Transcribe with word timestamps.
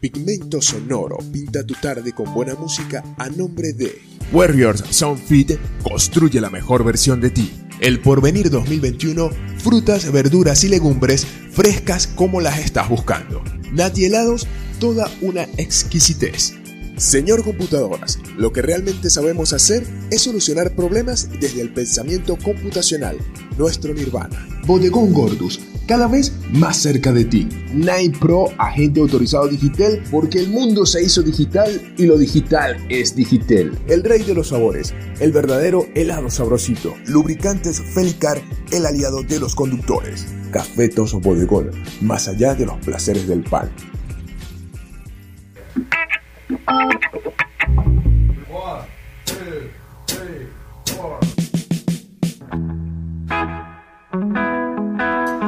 Pigmento 0.00 0.60
Sonoro 0.60 1.18
pinta 1.32 1.64
tu 1.64 1.74
tarde 1.74 2.12
con 2.12 2.34
buena 2.34 2.54
música 2.54 3.04
a 3.18 3.28
nombre 3.28 3.72
de 3.72 4.02
Warriors 4.32 4.82
Soundfit 4.90 5.52
construye 5.82 6.40
la 6.40 6.50
mejor 6.50 6.84
versión 6.84 7.20
de 7.20 7.30
ti. 7.30 7.52
El 7.80 8.00
Porvenir 8.00 8.50
2021, 8.50 9.30
frutas, 9.58 10.10
verduras 10.10 10.64
y 10.64 10.68
legumbres 10.68 11.26
frescas 11.52 12.06
como 12.06 12.40
las 12.40 12.58
estás 12.58 12.88
buscando. 12.88 13.42
Nati 13.72 14.06
helados, 14.06 14.46
toda 14.80 15.10
una 15.20 15.42
exquisitez. 15.56 16.54
Señor 16.96 17.44
Computadoras, 17.44 18.18
lo 18.36 18.52
que 18.52 18.62
realmente 18.62 19.10
sabemos 19.10 19.52
hacer 19.52 19.86
es 20.10 20.22
solucionar 20.22 20.74
problemas 20.74 21.28
desde 21.40 21.60
el 21.60 21.72
pensamiento 21.72 22.36
computacional, 22.36 23.18
nuestro 23.56 23.94
nirvana. 23.94 24.48
Bodegón 24.66 25.12
Gordus, 25.12 25.60
cada 25.86 26.06
vez 26.06 26.32
más 26.52 26.76
cerca 26.76 27.12
de 27.12 27.24
ti. 27.24 27.48
Nine 27.72 28.16
Pro, 28.18 28.46
agente 28.58 29.00
autorizado 29.00 29.48
digital, 29.48 30.02
porque 30.10 30.40
el 30.40 30.48
mundo 30.48 30.86
se 30.86 31.02
hizo 31.02 31.22
digital 31.22 31.94
y 31.96 32.06
lo 32.06 32.18
digital 32.18 32.76
es 32.88 33.14
digital. 33.14 33.78
El 33.88 34.04
rey 34.04 34.22
de 34.22 34.34
los 34.34 34.48
sabores, 34.48 34.94
el 35.20 35.32
verdadero 35.32 35.86
helado 35.94 36.30
sabrosito. 36.30 36.94
Lubricantes 37.06 37.80
Felicar, 37.80 38.40
el 38.70 38.86
aliado 38.86 39.22
de 39.22 39.40
los 39.40 39.54
conductores. 39.54 40.26
Cafetos 40.50 41.14
Bodegón, 41.20 41.70
más 42.00 42.28
allá 42.28 42.54
de 42.54 42.66
los 42.66 42.76
placeres 42.84 43.26
del 43.26 43.42
pan. 43.42 43.70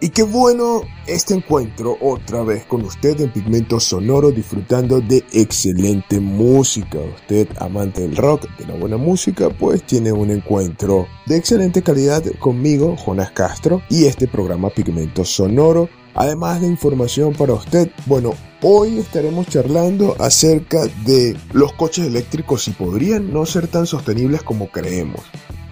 Y 0.00 0.10
qué 0.10 0.22
bueno 0.22 0.82
este 1.08 1.34
encuentro 1.34 1.98
otra 2.00 2.44
vez 2.44 2.64
con 2.66 2.82
usted 2.84 3.20
en 3.20 3.32
Pigmento 3.32 3.80
Sonoro 3.80 4.30
disfrutando 4.30 5.00
de 5.00 5.24
excelente 5.32 6.20
música. 6.20 6.98
Usted 7.16 7.48
amante 7.58 8.02
del 8.02 8.16
rock, 8.16 8.48
de 8.58 8.66
la 8.66 8.74
buena 8.74 8.96
música, 8.96 9.50
pues 9.50 9.82
tiene 9.82 10.12
un 10.12 10.30
encuentro 10.30 11.08
de 11.26 11.36
excelente 11.36 11.82
calidad 11.82 12.22
conmigo, 12.38 12.94
Jonas 12.94 13.32
Castro, 13.32 13.82
y 13.90 14.04
este 14.04 14.28
programa 14.28 14.70
Pigmento 14.70 15.24
Sonoro. 15.24 15.88
Además 16.14 16.60
de 16.60 16.68
información 16.68 17.32
para 17.32 17.54
usted, 17.54 17.90
bueno, 18.06 18.34
hoy 18.62 18.98
estaremos 18.98 19.48
charlando 19.48 20.14
acerca 20.20 20.86
de 21.04 21.36
los 21.52 21.72
coches 21.72 22.06
eléctricos 22.06 22.68
y 22.68 22.70
podrían 22.70 23.32
no 23.32 23.44
ser 23.46 23.66
tan 23.66 23.84
sostenibles 23.84 24.44
como 24.44 24.70
creemos. 24.70 25.22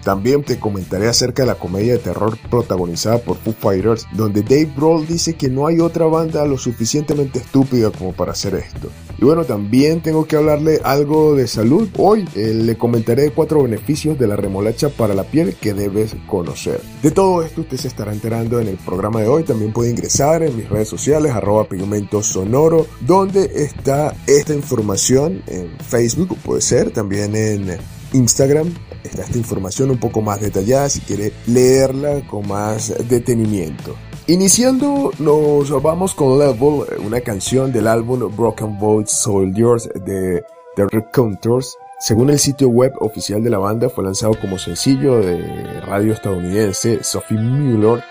También 0.07 0.41
te 0.41 0.57
comentaré 0.57 1.09
acerca 1.09 1.43
de 1.43 1.47
la 1.47 1.55
comedia 1.55 1.91
de 1.91 1.99
terror 1.99 2.37
protagonizada 2.49 3.17
por 3.17 3.35
Foo 3.35 3.51
Fighters, 3.51 4.07
donde 4.13 4.41
Dave 4.41 4.71
Grohl 4.73 5.05
dice 5.05 5.33
que 5.33 5.49
no 5.49 5.67
hay 5.67 5.81
otra 5.81 6.05
banda 6.05 6.45
lo 6.45 6.57
suficientemente 6.57 7.39
estúpida 7.39 7.91
como 7.91 8.13
para 8.13 8.31
hacer 8.31 8.55
esto. 8.55 8.89
Y 9.17 9.25
bueno, 9.25 9.43
también 9.43 10.01
tengo 10.01 10.25
que 10.25 10.37
hablarle 10.37 10.79
algo 10.85 11.35
de 11.35 11.45
salud. 11.45 11.89
Hoy 11.97 12.25
eh, 12.35 12.53
le 12.53 12.77
comentaré 12.77 13.31
cuatro 13.31 13.63
beneficios 13.63 14.17
de 14.17 14.27
la 14.27 14.37
remolacha 14.37 14.87
para 14.87 15.13
la 15.13 15.25
piel 15.25 15.55
que 15.55 15.73
debes 15.73 16.15
conocer. 16.25 16.79
De 17.03 17.11
todo 17.11 17.43
esto 17.43 17.59
usted 17.59 17.75
se 17.75 17.89
estará 17.89 18.13
enterando 18.13 18.61
en 18.61 18.69
el 18.69 18.77
programa 18.77 19.19
de 19.19 19.27
hoy. 19.27 19.43
También 19.43 19.73
puede 19.73 19.89
ingresar 19.89 20.41
en 20.41 20.55
mis 20.55 20.69
redes 20.69 20.87
sociales, 20.87 21.33
arroba 21.33 21.67
pigmento 21.67 22.23
sonoro, 22.23 22.87
donde 23.01 23.43
está 23.55 24.15
esta 24.25 24.53
información 24.53 25.43
en 25.47 25.69
Facebook, 25.79 26.37
puede 26.45 26.61
ser, 26.61 26.91
también 26.91 27.35
en 27.35 27.96
Instagram 28.13 28.73
está 29.03 29.23
esta 29.23 29.37
información 29.37 29.91
un 29.91 29.99
poco 29.99 30.21
más 30.21 30.41
detallada 30.41 30.89
si 30.89 31.01
quiere 31.01 31.33
leerla 31.45 32.21
con 32.27 32.47
más 32.47 32.93
detenimiento. 33.07 33.95
Iniciando, 34.27 35.11
nos 35.19 35.81
vamos 35.81 36.13
con 36.13 36.37
Level, 36.37 36.83
una 37.05 37.21
canción 37.21 37.71
del 37.71 37.87
álbum 37.87 38.29
Broken 38.35 38.77
Boat 38.77 39.07
Soldiers 39.07 39.89
de 40.05 40.43
The 40.75 40.85
Recounters. 40.91 41.77
Según 41.99 42.29
el 42.29 42.37
sitio 42.37 42.67
web 42.67 42.93
oficial 42.99 43.41
de 43.41 43.49
la 43.49 43.57
banda, 43.57 43.89
fue 43.89 44.03
lanzado 44.03 44.33
como 44.39 44.59
sencillo 44.59 45.19
de 45.19 45.81
radio 45.81 46.13
estadounidense. 46.13 47.03
Sophie 47.03 47.37
Mueller 47.37 48.03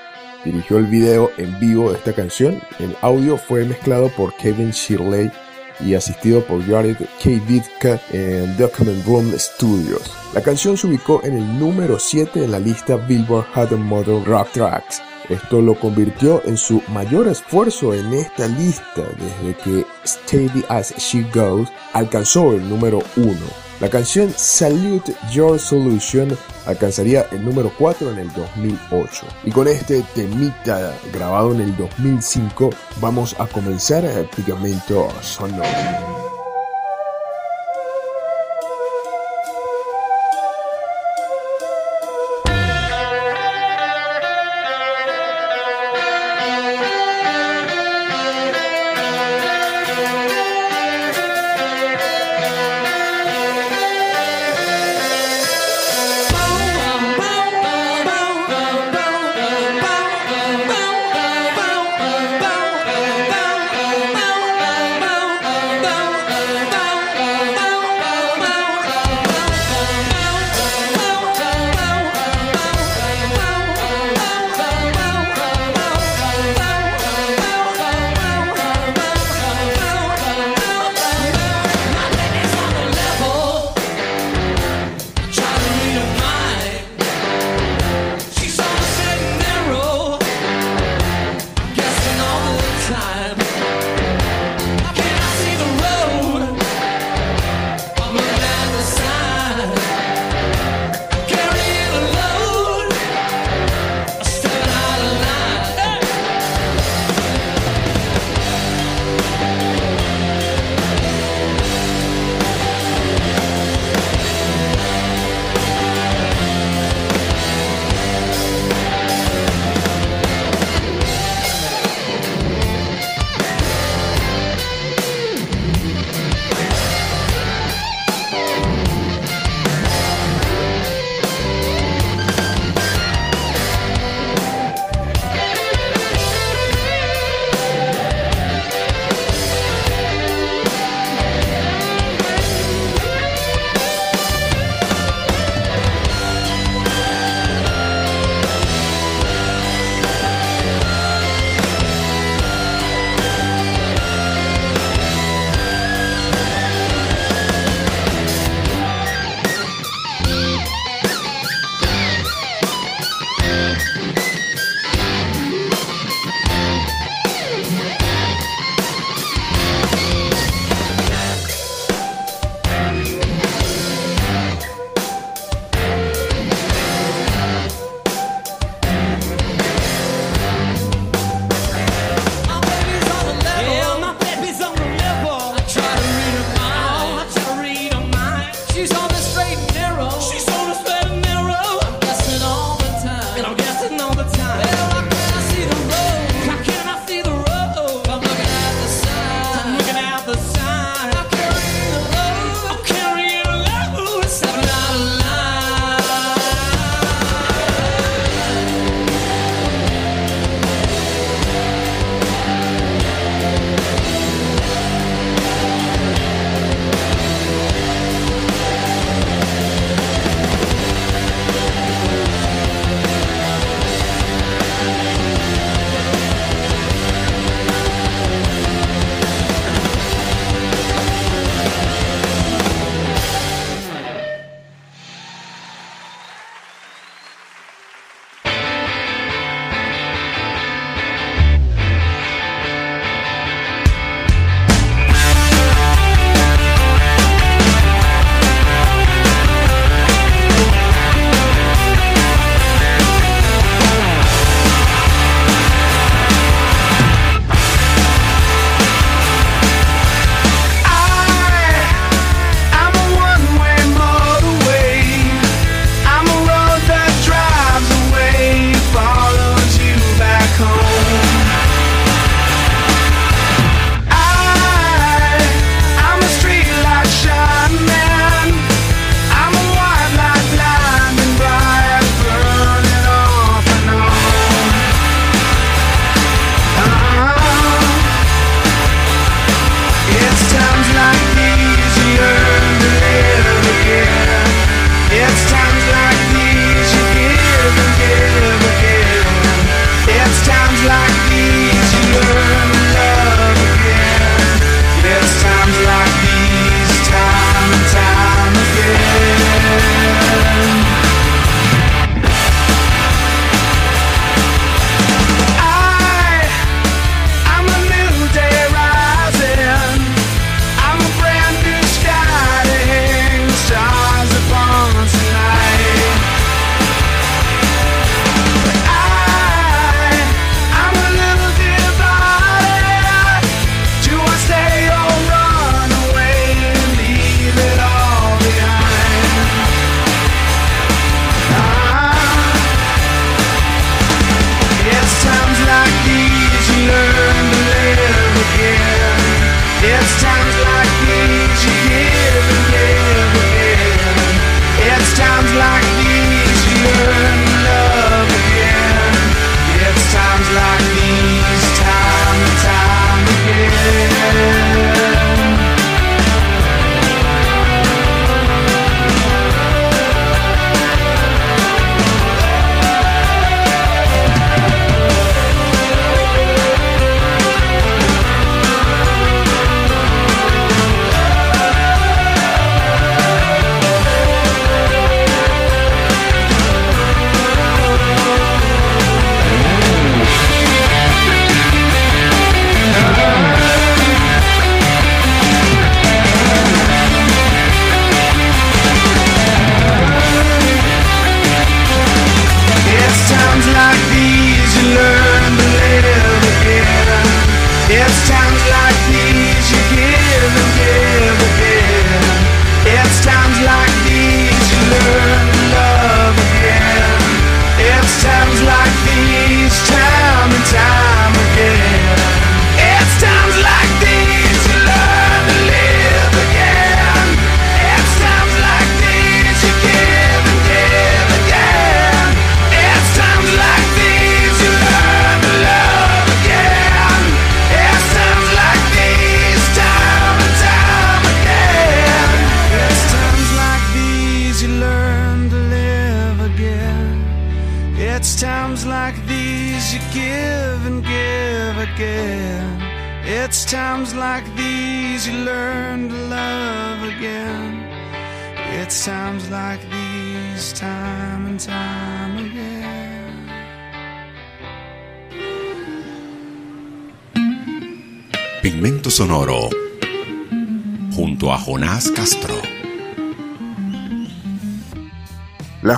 dirigió 0.44 0.78
el 0.78 0.86
video 0.86 1.30
en 1.36 1.60
vivo 1.60 1.90
de 1.90 1.98
esta 1.98 2.14
canción. 2.14 2.60
El 2.78 2.96
audio 3.02 3.36
fue 3.36 3.64
mezclado 3.64 4.10
por 4.16 4.34
Kevin 4.36 4.70
Shirley 4.70 5.30
y 5.80 5.94
asistido 5.94 6.44
por 6.44 6.64
Jared 6.66 6.96
K. 6.96 7.30
Vitka 7.46 8.00
en 8.10 8.56
Document 8.56 9.04
Room 9.06 9.32
Studios. 9.38 10.02
La 10.34 10.42
canción 10.42 10.76
se 10.76 10.86
ubicó 10.86 11.20
en 11.24 11.36
el 11.36 11.58
número 11.58 11.98
7 11.98 12.44
en 12.44 12.52
la 12.52 12.58
lista 12.58 12.96
Billboard 12.96 13.46
Hot 13.54 13.72
Model 13.72 14.24
Rock 14.24 14.52
Tracks. 14.52 15.02
Esto 15.28 15.60
lo 15.60 15.74
convirtió 15.74 16.40
en 16.44 16.56
su 16.56 16.82
mayor 16.88 17.26
esfuerzo 17.26 17.94
en 17.94 18.12
esta 18.14 18.46
lista 18.46 19.02
desde 19.18 19.56
que 19.56 19.84
Steady 20.06 20.64
As 20.68 20.94
She 20.98 21.26
Goes 21.34 21.68
alcanzó 21.92 22.52
el 22.52 22.68
número 22.68 23.02
1. 23.16 23.34
La 23.80 23.90
canción 23.90 24.32
Salute 24.34 25.14
Your 25.32 25.58
Solution 25.58 26.36
alcanzaría 26.66 27.26
el 27.32 27.44
número 27.44 27.72
4 27.78 28.12
en 28.12 28.18
el 28.18 28.32
2008. 28.32 29.26
Y 29.44 29.50
con 29.50 29.68
este 29.68 30.02
temita 30.14 30.94
grabado 31.12 31.54
en 31.54 31.60
el 31.60 31.76
2005 31.76 32.70
vamos 33.00 33.34
a 33.38 33.46
comenzar 33.46 34.04
el 34.04 34.26
Pegamento 34.26 35.08
Sonoro. 35.22 36.25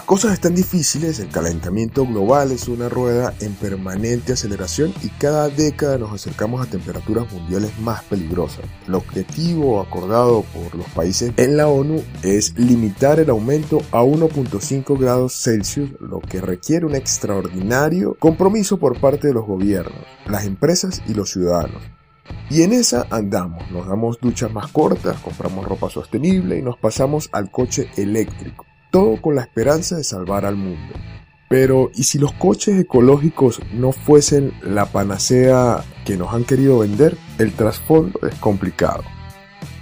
Cosas 0.09 0.33
están 0.33 0.55
difíciles, 0.55 1.21
el 1.21 1.29
calentamiento 1.29 2.07
global 2.07 2.50
es 2.50 2.67
una 2.67 2.88
rueda 2.88 3.35
en 3.41 3.53
permanente 3.53 4.33
aceleración 4.33 4.95
y 5.03 5.11
cada 5.11 5.50
década 5.50 5.99
nos 5.99 6.15
acercamos 6.15 6.67
a 6.67 6.71
temperaturas 6.71 7.31
mundiales 7.31 7.79
más 7.81 8.05
peligrosas. 8.05 8.65
El 8.87 8.95
objetivo 8.95 9.83
acordado 9.83 10.45
por 10.55 10.75
los 10.75 10.88
países 10.95 11.35
en 11.37 11.59
la 11.59 11.69
ONU 11.69 12.03
es 12.23 12.59
limitar 12.59 13.21
el 13.21 13.29
aumento 13.29 13.83
a 13.93 14.03
1.5 14.03 14.99
grados 14.99 15.35
Celsius, 15.43 15.91
lo 16.00 16.21
que 16.21 16.41
requiere 16.41 16.87
un 16.87 16.95
extraordinario 16.95 18.17
compromiso 18.19 18.79
por 18.79 18.99
parte 18.99 19.29
de 19.29 19.35
los 19.35 19.45
gobiernos, 19.45 20.07
las 20.25 20.47
empresas 20.47 21.03
y 21.07 21.12
los 21.12 21.33
ciudadanos. 21.33 21.83
Y 22.49 22.62
en 22.62 22.73
esa 22.73 23.07
andamos, 23.11 23.71
nos 23.71 23.87
damos 23.87 24.19
duchas 24.23 24.50
más 24.50 24.73
cortas, 24.73 25.21
compramos 25.21 25.67
ropa 25.67 25.91
sostenible 25.91 26.57
y 26.57 26.62
nos 26.62 26.79
pasamos 26.79 27.29
al 27.31 27.50
coche 27.50 27.91
eléctrico 27.99 28.68
todo 28.90 29.21
con 29.21 29.35
la 29.35 29.42
esperanza 29.42 29.97
de 29.97 30.04
salvar 30.04 30.45
al 30.45 30.57
mundo. 30.57 30.95
Pero, 31.49 31.90
¿y 31.95 32.04
si 32.04 32.18
los 32.18 32.33
coches 32.33 32.78
ecológicos 32.78 33.61
no 33.73 33.92
fuesen 33.92 34.52
la 34.62 34.87
panacea 34.87 35.83
que 36.04 36.16
nos 36.16 36.35
han 36.35 36.45
querido 36.45 36.80
vender? 36.80 37.16
El 37.38 37.52
trasfondo 37.52 38.21
es 38.28 38.35
complicado. 38.37 39.02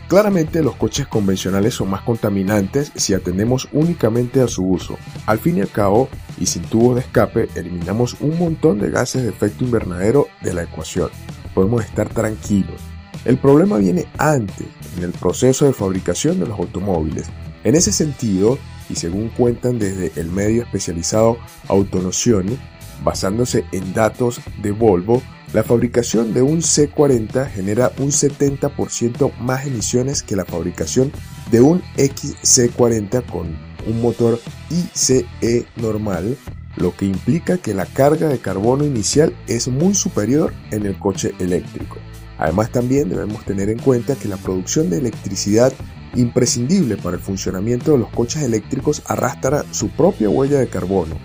Claramente 0.08 0.62
los 0.62 0.76
coches 0.76 1.08
convencionales 1.08 1.74
son 1.74 1.90
más 1.90 2.02
contaminantes 2.02 2.92
si 2.94 3.12
atendemos 3.12 3.68
únicamente 3.72 4.40
a 4.40 4.46
su 4.46 4.64
uso. 4.64 4.96
Al 5.26 5.40
fin 5.40 5.58
y 5.58 5.62
al 5.62 5.70
cabo, 5.70 6.08
y 6.38 6.46
sin 6.46 6.62
tubos 6.62 6.94
de 6.94 7.00
escape, 7.00 7.48
eliminamos 7.56 8.16
un 8.20 8.38
montón 8.38 8.78
de 8.78 8.90
gases 8.90 9.24
de 9.24 9.30
efecto 9.30 9.64
invernadero 9.64 10.28
de 10.42 10.54
la 10.54 10.62
ecuación. 10.62 11.10
Podemos 11.52 11.84
estar 11.84 12.08
tranquilos. 12.08 12.80
El 13.24 13.38
problema 13.38 13.78
viene 13.78 14.06
antes, 14.18 14.68
en 14.96 15.02
el 15.02 15.10
proceso 15.10 15.64
de 15.66 15.72
fabricación 15.72 16.38
de 16.38 16.46
los 16.46 16.60
automóviles. 16.60 17.26
En 17.64 17.74
ese 17.74 17.90
sentido, 17.90 18.58
y 18.88 18.94
según 18.96 19.28
cuentan 19.30 19.78
desde 19.78 20.12
el 20.20 20.30
medio 20.30 20.62
especializado 20.62 21.38
Autonoción, 21.68 22.58
basándose 23.02 23.64
en 23.72 23.92
datos 23.92 24.40
de 24.62 24.70
Volvo, 24.70 25.22
la 25.52 25.62
fabricación 25.62 26.34
de 26.34 26.42
un 26.42 26.60
C40 26.60 27.50
genera 27.50 27.92
un 27.98 28.08
70% 28.08 29.32
más 29.38 29.66
emisiones 29.66 30.22
que 30.22 30.36
la 30.36 30.44
fabricación 30.44 31.12
de 31.50 31.60
un 31.60 31.82
XC40 31.96 33.24
con 33.26 33.56
un 33.86 34.02
motor 34.02 34.40
ICE 34.70 35.66
normal, 35.76 36.36
lo 36.76 36.94
que 36.94 37.06
implica 37.06 37.58
que 37.58 37.74
la 37.74 37.86
carga 37.86 38.28
de 38.28 38.38
carbono 38.38 38.84
inicial 38.84 39.34
es 39.46 39.68
muy 39.68 39.94
superior 39.94 40.52
en 40.72 40.84
el 40.84 40.98
coche 40.98 41.32
eléctrico. 41.38 41.96
Además 42.38 42.70
también 42.70 43.08
debemos 43.08 43.44
tener 43.44 43.70
en 43.70 43.78
cuenta 43.78 44.14
que 44.16 44.28
la 44.28 44.36
producción 44.36 44.90
de 44.90 44.98
electricidad 44.98 45.72
imprescindible 46.16 46.96
para 46.96 47.16
el 47.16 47.22
funcionamiento 47.22 47.92
de 47.92 47.98
los 47.98 48.10
coches 48.10 48.42
eléctricos 48.42 49.02
arrastra 49.06 49.64
su 49.70 49.88
propia 49.90 50.28
huella 50.28 50.58
de 50.58 50.68
carbono. 50.68 51.16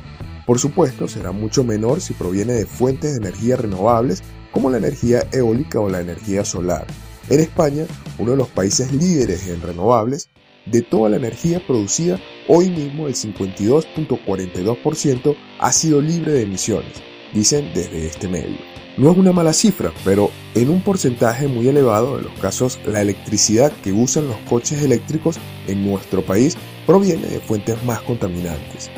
Por 0.45 0.59
supuesto, 0.59 1.07
será 1.07 1.31
mucho 1.31 1.63
menor 1.63 2.01
si 2.01 2.13
proviene 2.13 2.53
de 2.53 2.65
fuentes 2.65 3.11
de 3.11 3.17
energía 3.17 3.55
renovables 3.55 4.21
como 4.51 4.69
la 4.69 4.77
energía 4.77 5.23
eólica 5.31 5.79
o 5.79 5.89
la 5.89 6.01
energía 6.01 6.45
solar. 6.45 6.85
En 7.29 7.39
España, 7.39 7.85
uno 8.17 8.31
de 8.31 8.37
los 8.37 8.49
países 8.49 8.91
líderes 8.91 9.47
en 9.47 9.61
renovables, 9.61 10.29
de 10.65 10.81
toda 10.81 11.09
la 11.09 11.17
energía 11.17 11.61
producida, 11.65 12.19
hoy 12.47 12.69
mismo 12.69 13.07
el 13.07 13.15
52.42% 13.15 15.35
ha 15.59 15.71
sido 15.71 16.01
libre 16.01 16.33
de 16.33 16.41
emisiones, 16.43 17.01
dicen 17.33 17.71
desde 17.73 18.05
este 18.07 18.27
medio. 18.27 18.70
No 18.97 19.09
es 19.09 19.17
una 19.17 19.31
mala 19.31 19.53
cifra, 19.53 19.93
pero 20.03 20.31
en 20.53 20.69
un 20.69 20.81
porcentaje 20.81 21.47
muy 21.47 21.67
elevado 21.67 22.17
de 22.17 22.23
los 22.23 22.33
casos 22.39 22.79
la 22.85 23.01
electricidad 23.01 23.71
que 23.83 23.93
usan 23.93 24.27
los 24.27 24.37
coches 24.49 24.83
eléctricos 24.83 25.37
en 25.67 25.85
nuestro 25.89 26.23
país 26.25 26.57
proviene 26.85 27.25
de 27.27 27.39
fuentes 27.39 27.81
más 27.85 28.01
contaminantes. 28.01 28.89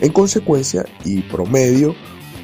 En 0.00 0.12
consecuencia 0.12 0.84
y 1.04 1.20
promedio, 1.20 1.94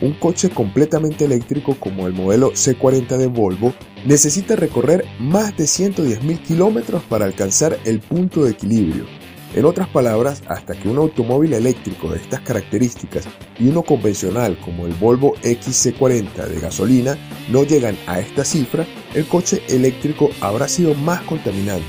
un 0.00 0.12
coche 0.12 0.50
completamente 0.50 1.24
eléctrico 1.24 1.74
como 1.80 2.06
el 2.06 2.12
modelo 2.12 2.52
C40 2.52 3.16
de 3.16 3.26
Volvo 3.26 3.74
necesita 4.04 4.54
recorrer 4.54 5.04
más 5.18 5.56
de 5.56 5.64
110.000 5.64 6.38
kilómetros 6.42 7.02
para 7.04 7.24
alcanzar 7.24 7.78
el 7.84 8.00
punto 8.00 8.44
de 8.44 8.52
equilibrio, 8.52 9.06
en 9.56 9.64
otras 9.64 9.88
palabras, 9.88 10.42
hasta 10.48 10.74
que 10.74 10.88
un 10.88 10.98
automóvil 10.98 11.54
eléctrico 11.54 12.10
de 12.10 12.18
estas 12.18 12.40
características 12.42 13.24
y 13.58 13.68
uno 13.68 13.82
convencional 13.82 14.58
como 14.60 14.86
el 14.86 14.92
Volvo 14.92 15.34
XC40 15.36 16.46
de 16.46 16.60
gasolina 16.60 17.18
no 17.50 17.64
llegan 17.64 17.96
a 18.06 18.20
esta 18.20 18.44
cifra, 18.44 18.86
el 19.14 19.26
coche 19.26 19.62
eléctrico 19.68 20.28
habrá 20.42 20.68
sido 20.68 20.94
más 20.94 21.22
contaminante. 21.22 21.84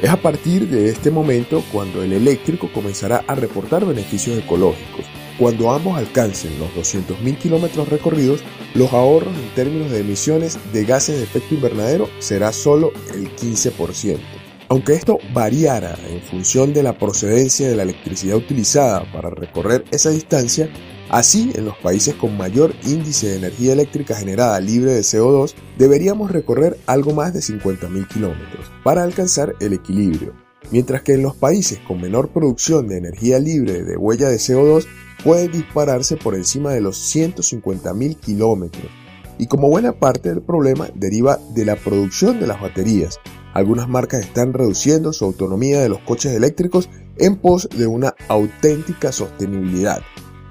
Es 0.00 0.08
a 0.08 0.16
partir 0.16 0.66
de 0.68 0.88
este 0.88 1.10
momento 1.10 1.62
cuando 1.70 2.02
el 2.02 2.14
eléctrico 2.14 2.72
comenzará 2.72 3.22
a 3.26 3.34
reportar 3.34 3.84
beneficios 3.84 4.38
ecológicos. 4.38 5.04
Cuando 5.38 5.70
ambos 5.70 5.98
alcancen 5.98 6.58
los 6.58 6.70
200.000 6.70 7.36
kilómetros 7.36 7.88
recorridos, 7.90 8.40
los 8.74 8.94
ahorros 8.94 9.34
en 9.36 9.54
términos 9.54 9.90
de 9.90 10.00
emisiones 10.00 10.58
de 10.72 10.84
gases 10.86 11.18
de 11.18 11.24
efecto 11.24 11.54
invernadero 11.54 12.08
será 12.18 12.50
solo 12.52 12.92
el 13.14 13.30
15%. 13.36 14.39
Aunque 14.70 14.92
esto 14.92 15.18
variara 15.34 15.98
en 16.08 16.22
función 16.22 16.72
de 16.72 16.84
la 16.84 16.96
procedencia 16.96 17.68
de 17.68 17.74
la 17.74 17.82
electricidad 17.82 18.36
utilizada 18.36 19.02
para 19.12 19.28
recorrer 19.28 19.84
esa 19.90 20.10
distancia, 20.10 20.70
así 21.08 21.50
en 21.56 21.64
los 21.64 21.76
países 21.78 22.14
con 22.14 22.36
mayor 22.36 22.72
índice 22.84 23.30
de 23.30 23.36
energía 23.38 23.72
eléctrica 23.72 24.14
generada 24.14 24.60
libre 24.60 24.92
de 24.92 25.00
CO2 25.00 25.54
deberíamos 25.76 26.30
recorrer 26.30 26.78
algo 26.86 27.12
más 27.12 27.34
de 27.34 27.40
50.000 27.40 28.06
kilómetros 28.06 28.70
para 28.84 29.02
alcanzar 29.02 29.56
el 29.58 29.72
equilibrio, 29.72 30.34
mientras 30.70 31.02
que 31.02 31.14
en 31.14 31.22
los 31.22 31.34
países 31.34 31.80
con 31.80 32.00
menor 32.00 32.28
producción 32.28 32.86
de 32.86 32.98
energía 32.98 33.40
libre 33.40 33.82
de 33.82 33.96
huella 33.96 34.28
de 34.28 34.36
CO2 34.36 34.86
puede 35.24 35.48
dispararse 35.48 36.16
por 36.16 36.36
encima 36.36 36.70
de 36.70 36.80
los 36.80 37.12
150.000 37.12 38.20
kilómetros. 38.20 38.86
Y 39.36 39.48
como 39.48 39.68
buena 39.68 39.94
parte 39.94 40.28
del 40.28 40.42
problema 40.42 40.90
deriva 40.94 41.40
de 41.54 41.64
la 41.64 41.74
producción 41.74 42.38
de 42.38 42.46
las 42.46 42.60
baterías, 42.60 43.18
algunas 43.54 43.88
marcas 43.88 44.20
están 44.20 44.52
reduciendo 44.52 45.12
su 45.12 45.24
autonomía 45.24 45.80
de 45.80 45.88
los 45.88 46.00
coches 46.00 46.32
eléctricos 46.32 46.88
en 47.16 47.36
pos 47.36 47.68
de 47.76 47.86
una 47.86 48.14
auténtica 48.28 49.12
sostenibilidad. 49.12 50.00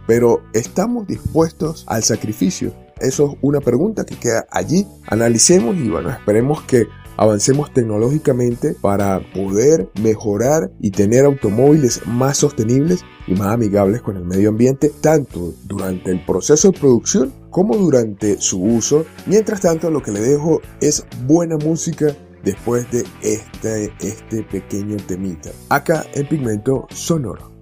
Pero 0.07 0.41
¿estamos 0.53 1.07
dispuestos 1.07 1.85
al 1.87 2.03
sacrificio? 2.03 2.73
Eso 2.99 3.31
es 3.31 3.37
una 3.41 3.61
pregunta 3.61 4.05
que 4.05 4.15
queda 4.15 4.47
allí. 4.51 4.85
Analicemos 5.07 5.75
y 5.77 5.89
bueno, 5.89 6.09
esperemos 6.09 6.63
que 6.63 6.87
avancemos 7.15 7.73
tecnológicamente 7.73 8.75
para 8.79 9.19
poder 9.33 9.89
mejorar 10.01 10.71
y 10.79 10.91
tener 10.91 11.25
automóviles 11.25 12.01
más 12.05 12.37
sostenibles 12.37 13.01
y 13.27 13.33
más 13.33 13.53
amigables 13.53 14.01
con 14.01 14.15
el 14.15 14.23
medio 14.23 14.49
ambiente, 14.49 14.89
tanto 15.01 15.53
durante 15.65 16.11
el 16.11 16.25
proceso 16.25 16.71
de 16.71 16.79
producción 16.79 17.33
como 17.49 17.75
durante 17.75 18.39
su 18.39 18.63
uso. 18.63 19.05
Mientras 19.25 19.59
tanto, 19.61 19.91
lo 19.91 20.01
que 20.01 20.11
le 20.11 20.21
dejo 20.21 20.61
es 20.79 21.05
buena 21.27 21.57
música 21.57 22.15
después 22.43 22.89
de 22.91 23.05
este, 23.21 23.93
este 23.99 24.43
pequeño 24.43 24.97
temita. 25.07 25.51
Acá 25.69 26.05
en 26.13 26.27
Pigmento 26.27 26.87
Sonoro. 26.89 27.58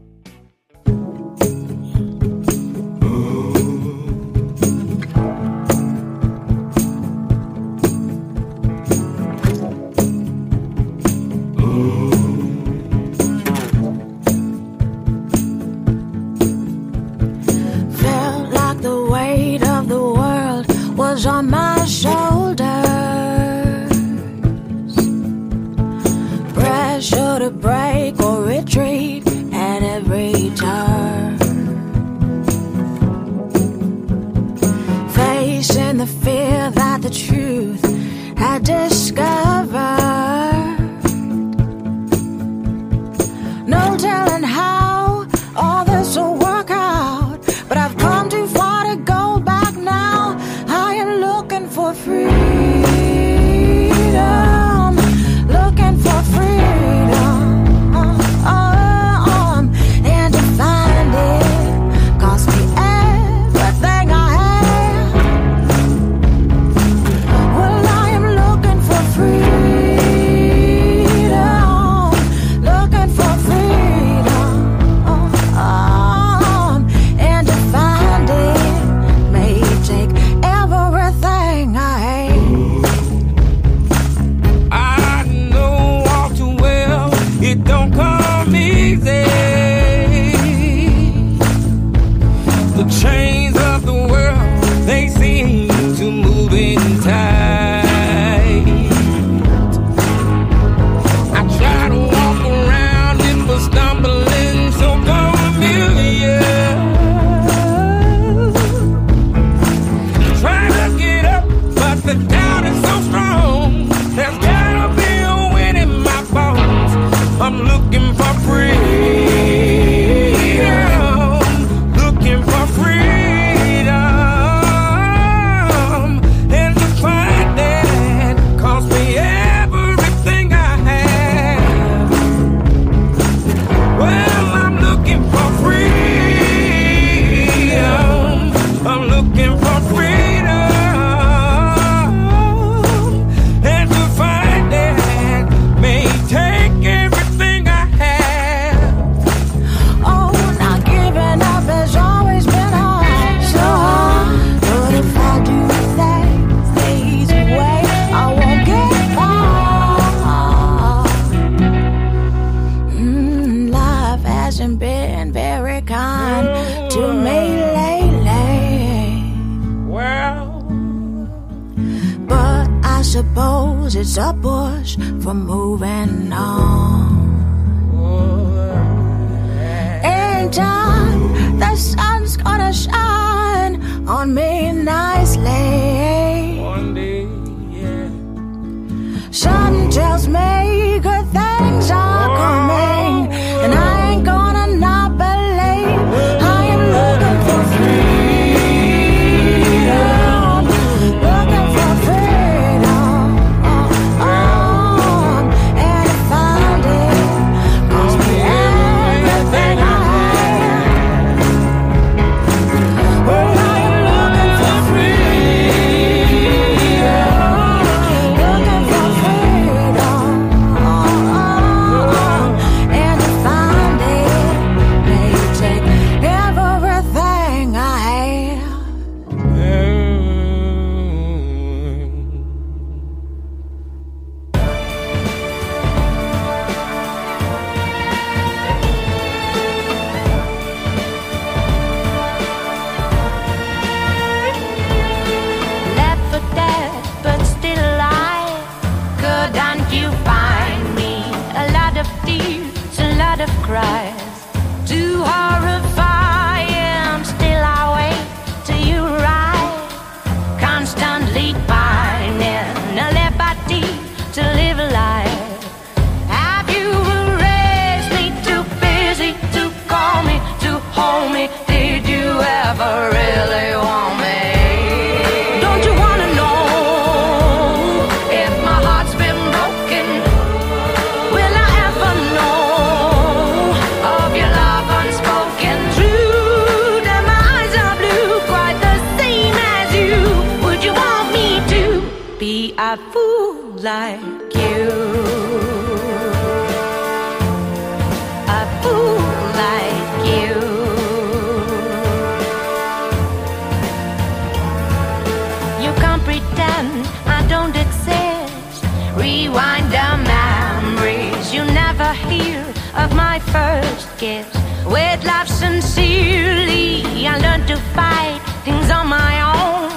first 313.52 314.08
kiss. 314.18 314.46
With 314.86 315.24
love 315.26 315.50
sincerely, 315.50 317.04
I 317.28 317.38
learned 317.46 317.68
to 317.68 317.78
fight 317.96 318.40
things 318.64 318.90
on 318.90 319.08
my 319.08 319.34
own 319.56 319.90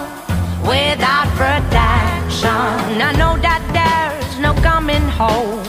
without 0.62 1.28
protection. 1.40 3.02
I 3.08 3.12
know 3.20 3.34
that 3.46 3.62
there's 3.76 4.38
no 4.38 4.52
coming 4.62 5.06
home. 5.20 5.64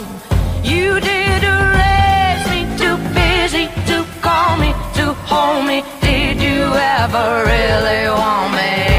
You 0.63 0.99
did 0.99 1.43
erase 1.43 2.45
me, 2.53 2.61
too 2.81 2.97
busy 3.13 3.65
to 3.89 4.05
call 4.21 4.57
me, 4.57 4.73
to 4.97 5.13
hold 5.29 5.65
me. 5.65 5.83
Did 6.01 6.41
you 6.41 6.61
ever 6.97 7.25
really 7.51 8.09
want 8.09 8.53
me? 8.53 8.90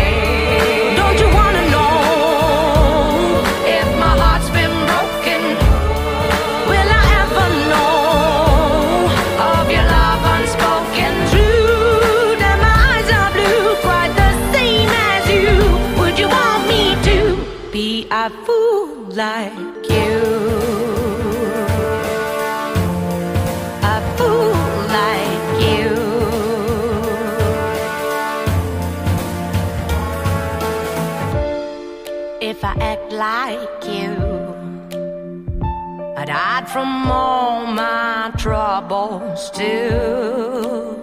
from 36.72 37.11
all 37.11 37.66
my 37.66 38.32
troubles 38.38 39.50
too. 39.50 40.96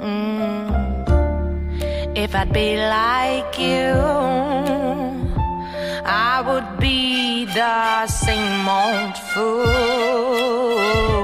Mm. 0.00 0.66
If 2.16 2.34
I'd 2.34 2.50
be 2.52 2.76
like 2.78 3.58
you, 3.58 3.92
I 6.06 6.42
would 6.46 6.78
be 6.80 7.44
the 7.44 8.06
same 8.06 8.66
old 8.66 9.18
fool. 9.34 11.23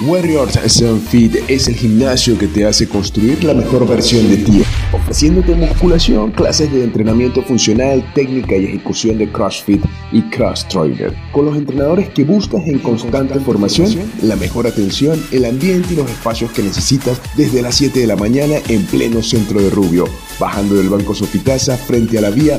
Warriors 0.00 0.58
Sun 0.72 1.02
Fit 1.02 1.36
es 1.48 1.68
el 1.68 1.74
gimnasio 1.74 2.38
que 2.38 2.46
te 2.46 2.64
hace 2.64 2.88
construir 2.88 3.44
la 3.44 3.52
mejor 3.52 3.86
versión 3.86 4.26
de 4.30 4.38
ti, 4.38 4.62
ofreciéndote 4.90 5.54
musculación, 5.54 6.30
clases 6.30 6.72
de 6.72 6.82
entrenamiento 6.82 7.42
funcional, 7.42 8.02
técnica 8.14 8.56
y 8.56 8.64
ejecución 8.64 9.18
de 9.18 9.30
CrossFit 9.30 9.84
y 10.10 10.22
Cross 10.30 10.66
Trainer, 10.68 11.14
con 11.30 11.44
los 11.44 11.58
entrenadores 11.58 12.08
que 12.08 12.24
buscas 12.24 12.66
en 12.66 12.78
constante 12.78 13.38
formación, 13.40 13.94
la 14.22 14.36
mejor 14.36 14.66
atención, 14.66 15.22
el 15.30 15.44
ambiente 15.44 15.92
y 15.92 15.96
los 15.96 16.10
espacios 16.10 16.50
que 16.52 16.62
necesitas 16.62 17.20
desde 17.36 17.60
las 17.60 17.74
7 17.74 18.00
de 18.00 18.06
la 18.06 18.16
mañana 18.16 18.54
en 18.68 18.86
pleno 18.86 19.22
centro 19.22 19.60
de 19.60 19.68
Rubio, 19.68 20.06
bajando 20.40 20.74
del 20.74 20.88
Banco 20.88 21.14
Sofitasa 21.14 21.76
frente 21.76 22.16
a 22.16 22.22
la 22.22 22.30
vía 22.30 22.58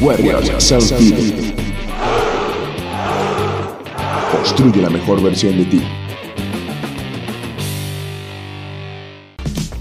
Warriors 0.00 0.50
Sun 0.64 0.80
Fit. 0.80 1.54
Construye 4.32 4.80
la 4.80 4.88
mejor 4.88 5.22
versión 5.22 5.58
de 5.58 5.64
ti. 5.66 5.82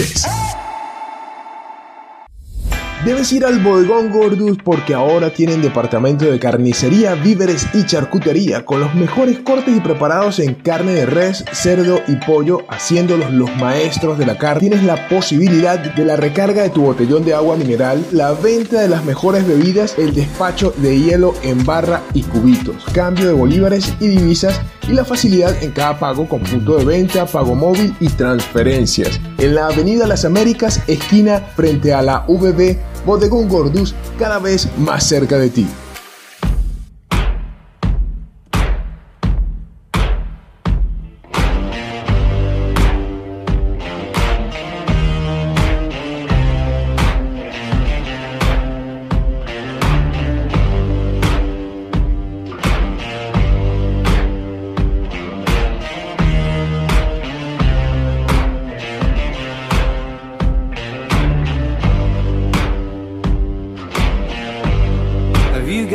exquisitez. 0.00 0.63
Debes 3.04 3.30
ir 3.34 3.44
al 3.44 3.58
bodegón 3.58 4.10
Gordus 4.10 4.56
porque 4.64 4.94
ahora 4.94 5.28
tienen 5.28 5.60
departamento 5.60 6.24
de 6.24 6.38
carnicería, 6.38 7.14
víveres 7.14 7.66
y 7.74 7.84
charcutería 7.84 8.64
con 8.64 8.80
los 8.80 8.94
mejores 8.94 9.40
cortes 9.40 9.76
y 9.76 9.80
preparados 9.80 10.38
en 10.38 10.54
carne 10.54 10.94
de 10.94 11.04
res, 11.04 11.44
cerdo 11.52 12.00
y 12.08 12.16
pollo, 12.16 12.60
haciéndolos 12.70 13.30
los 13.30 13.54
maestros 13.56 14.16
de 14.16 14.24
la 14.24 14.38
carne. 14.38 14.60
Tienes 14.60 14.84
la 14.84 15.06
posibilidad 15.10 15.78
de 15.78 16.04
la 16.06 16.16
recarga 16.16 16.62
de 16.62 16.70
tu 16.70 16.80
botellón 16.80 17.26
de 17.26 17.34
agua 17.34 17.56
mineral, 17.56 18.02
la 18.10 18.32
venta 18.32 18.80
de 18.80 18.88
las 18.88 19.04
mejores 19.04 19.46
bebidas, 19.46 19.98
el 19.98 20.14
despacho 20.14 20.72
de 20.78 20.98
hielo 20.98 21.34
en 21.42 21.62
barra 21.62 22.00
y 22.14 22.22
cubitos, 22.22 22.86
cambio 22.94 23.26
de 23.26 23.34
bolívares 23.34 23.92
y 24.00 24.08
divisas 24.08 24.58
y 24.88 24.94
la 24.94 25.04
facilidad 25.04 25.62
en 25.62 25.72
cada 25.72 25.98
pago 25.98 26.26
con 26.26 26.40
punto 26.40 26.78
de 26.78 26.86
venta, 26.86 27.26
pago 27.26 27.54
móvil 27.54 27.94
y 28.00 28.08
transferencias. 28.08 29.20
En 29.36 29.54
la 29.54 29.66
Avenida 29.66 30.06
Las 30.06 30.24
Américas, 30.24 30.80
esquina 30.86 31.40
frente 31.54 31.92
a 31.92 32.00
la 32.00 32.24
VB 32.26 32.93
Bodegón 33.04 33.48
Gordus, 33.48 33.94
cada 34.18 34.38
vez 34.38 34.68
más 34.78 35.04
cerca 35.04 35.38
de 35.38 35.50
ti. 35.50 35.66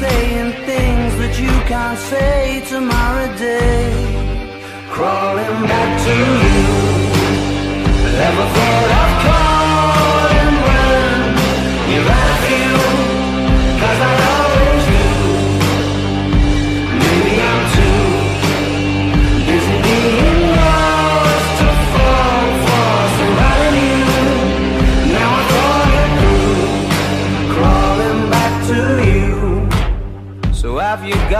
Saying 0.00 0.52
things 0.70 1.12
that 1.20 1.34
you 1.40 1.52
can't 1.70 1.98
say 1.98 2.62
tomorrow 2.68 3.28
day. 3.36 3.92
Crawling 4.94 5.60
back 5.70 5.90
to 6.06 6.14
you. 6.42 6.66
Never 8.20 8.44
thought 8.54 8.90
of 9.00 9.15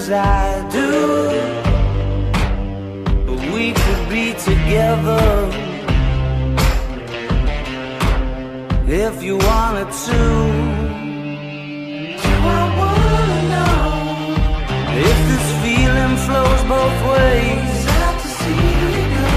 as 0.00 0.10
I 0.10 0.68
do. 0.78 0.90
But 3.26 3.40
we 3.54 3.64
could 3.82 4.02
be 4.16 4.26
together 4.48 5.26
if 9.04 9.22
you 9.26 9.34
wanted 9.50 9.90
to. 10.06 10.20
I 12.58 12.62
wanna 12.80 13.40
know 13.54 13.82
if 15.08 15.18
this 15.30 15.48
feeling 15.62 16.14
flows 16.26 16.62
both 16.74 16.98
ways. 17.12 17.72
Out 18.04 18.16
to 18.24 18.28
see 18.40 18.64
you 18.82 18.92
go. 19.18 19.34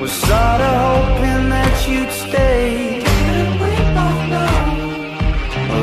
Was 0.00 0.12
sorta 0.26 0.70
hoping 0.86 1.44
that 1.54 1.74
you'd 1.88 2.12
stay. 2.26 2.66
Didn't 3.08 3.54
we 3.62 3.72
both 3.98 4.22
know 4.34 4.58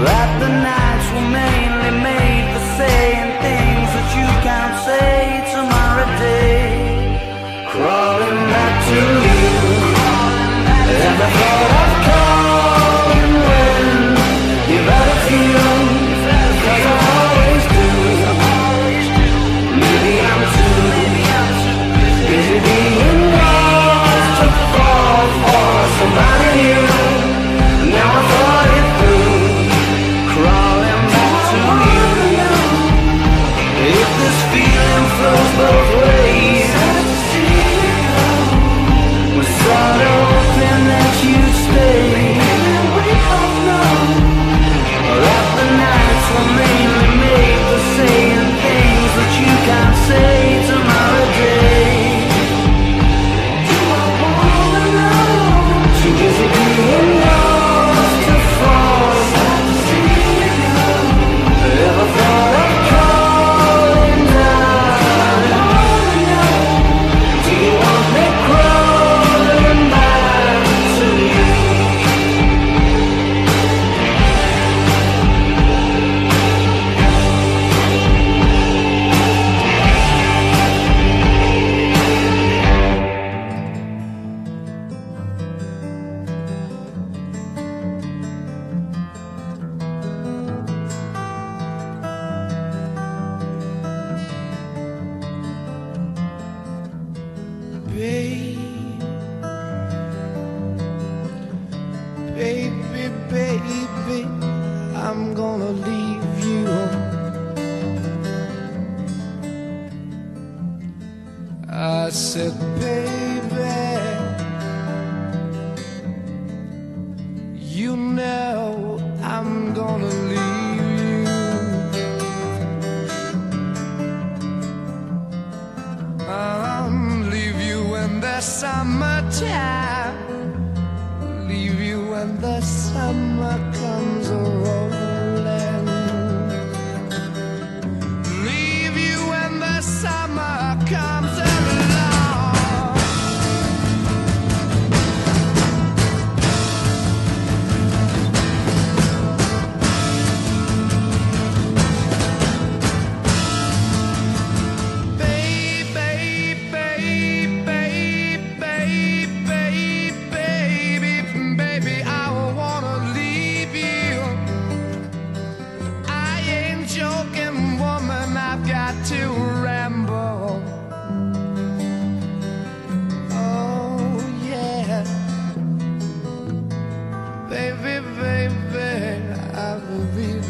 that 0.06 0.30
the 0.44 0.52
nights 0.70 1.08
were 1.14 1.30
mainly 1.40 1.92
made 2.10 2.46
for 2.54 2.64
saying 2.80 3.31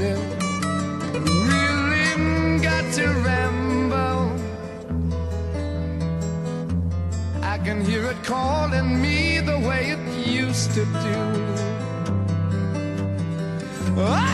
really, 0.01 0.15
really 1.47 2.59
got 2.59 2.91
to 2.93 3.07
ramble. 3.25 4.31
I 7.43 7.57
can 7.59 7.85
hear 7.85 8.05
it 8.05 8.23
calling 8.23 9.01
me 9.01 9.39
the 9.39 9.59
way 9.59 9.91
it 9.91 10.27
used 10.27 10.71
to 10.73 10.85
do. 10.85 11.17
I 14.01 14.30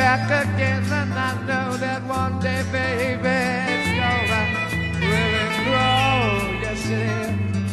back 0.00 0.46
again, 0.46 0.82
and 1.00 1.12
I 1.12 1.30
know 1.48 1.76
that 1.76 2.00
one 2.08 2.40
day, 2.40 2.62
baby, 2.72 3.36
it's 3.76 3.90
gonna 4.00 4.42
really 5.04 5.48
grow. 5.66 6.16
Yes, 6.64 6.86
it 6.88 7.04
is. 7.20 7.72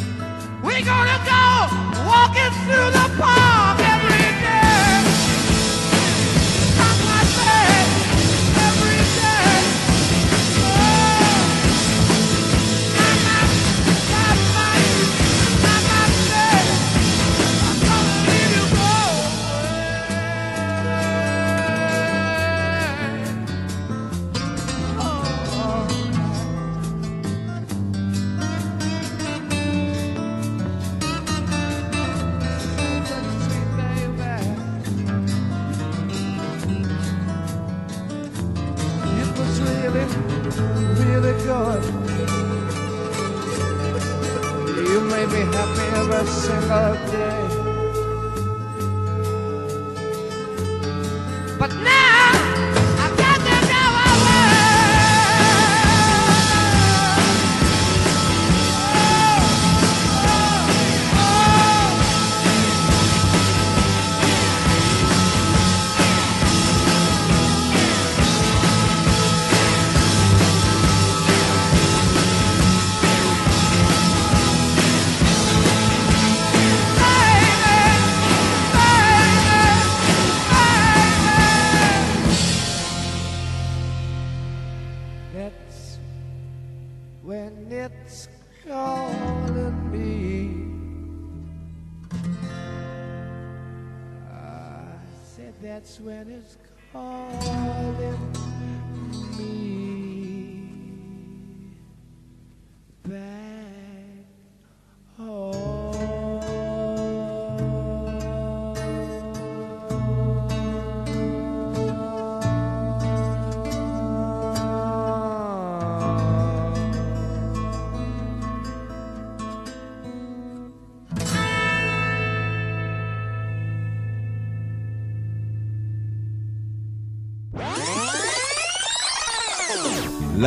We're 0.66 0.88
gonna 0.94 1.20
go 1.34 1.46
walking 2.12 2.54
through 2.66 2.90
the 2.98 3.07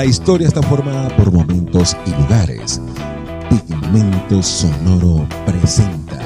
La 0.01 0.07
historia 0.07 0.48
está 0.48 0.62
formada 0.62 1.14
por 1.14 1.30
momentos 1.30 1.94
y 2.07 2.11
lugares. 2.12 2.80
Pigmento 3.51 4.42
Sonoro 4.42 5.28
presenta 5.44 6.18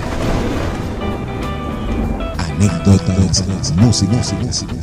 anécdotas, 2.39 3.75
música, 3.75 4.22
música. 4.41 4.75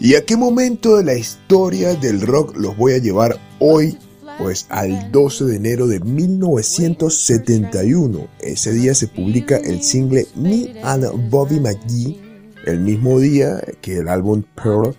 ¿Y 0.00 0.16
a 0.16 0.24
qué 0.24 0.36
momento 0.36 0.96
de 0.96 1.04
la 1.04 1.14
historia 1.14 1.94
del 1.94 2.22
rock 2.22 2.56
los 2.56 2.76
voy 2.76 2.94
a 2.94 2.98
llevar 2.98 3.38
hoy? 3.60 3.96
Pues 4.40 4.66
al 4.70 5.12
12 5.12 5.44
de 5.44 5.54
enero 5.54 5.86
de 5.86 6.00
1971. 6.00 8.26
Ese 8.40 8.72
día 8.72 8.92
se 8.92 9.06
publica 9.06 9.58
el 9.58 9.84
single 9.84 10.26
Me 10.34 10.80
and 10.82 11.30
Bobby 11.30 11.60
McGee, 11.60 12.29
el 12.66 12.80
mismo 12.80 13.18
día 13.18 13.60
que 13.80 13.98
el 13.98 14.08
álbum 14.08 14.42
Pearl. 14.54 14.94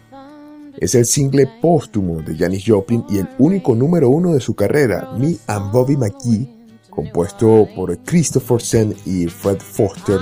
Es 0.78 0.96
el 0.96 1.06
single 1.06 1.50
póstumo 1.62 2.22
de 2.22 2.36
Janis 2.36 2.64
Joplin 2.66 3.04
y 3.10 3.18
el 3.18 3.28
único 3.40 3.76
número 3.76 4.10
uno 4.10 4.34
de 4.34 4.40
su 4.40 4.56
carrera, 4.56 5.12
Me 5.18 5.36
and 5.48 5.72
Bobby 5.72 5.98
McGee, 5.98 6.50
compuesto 6.90 7.68
por 7.76 7.98
Christopher 8.00 8.62
Sen 8.62 8.96
y 9.06 9.28
Fred 9.28 9.60
Foster, 9.60 10.20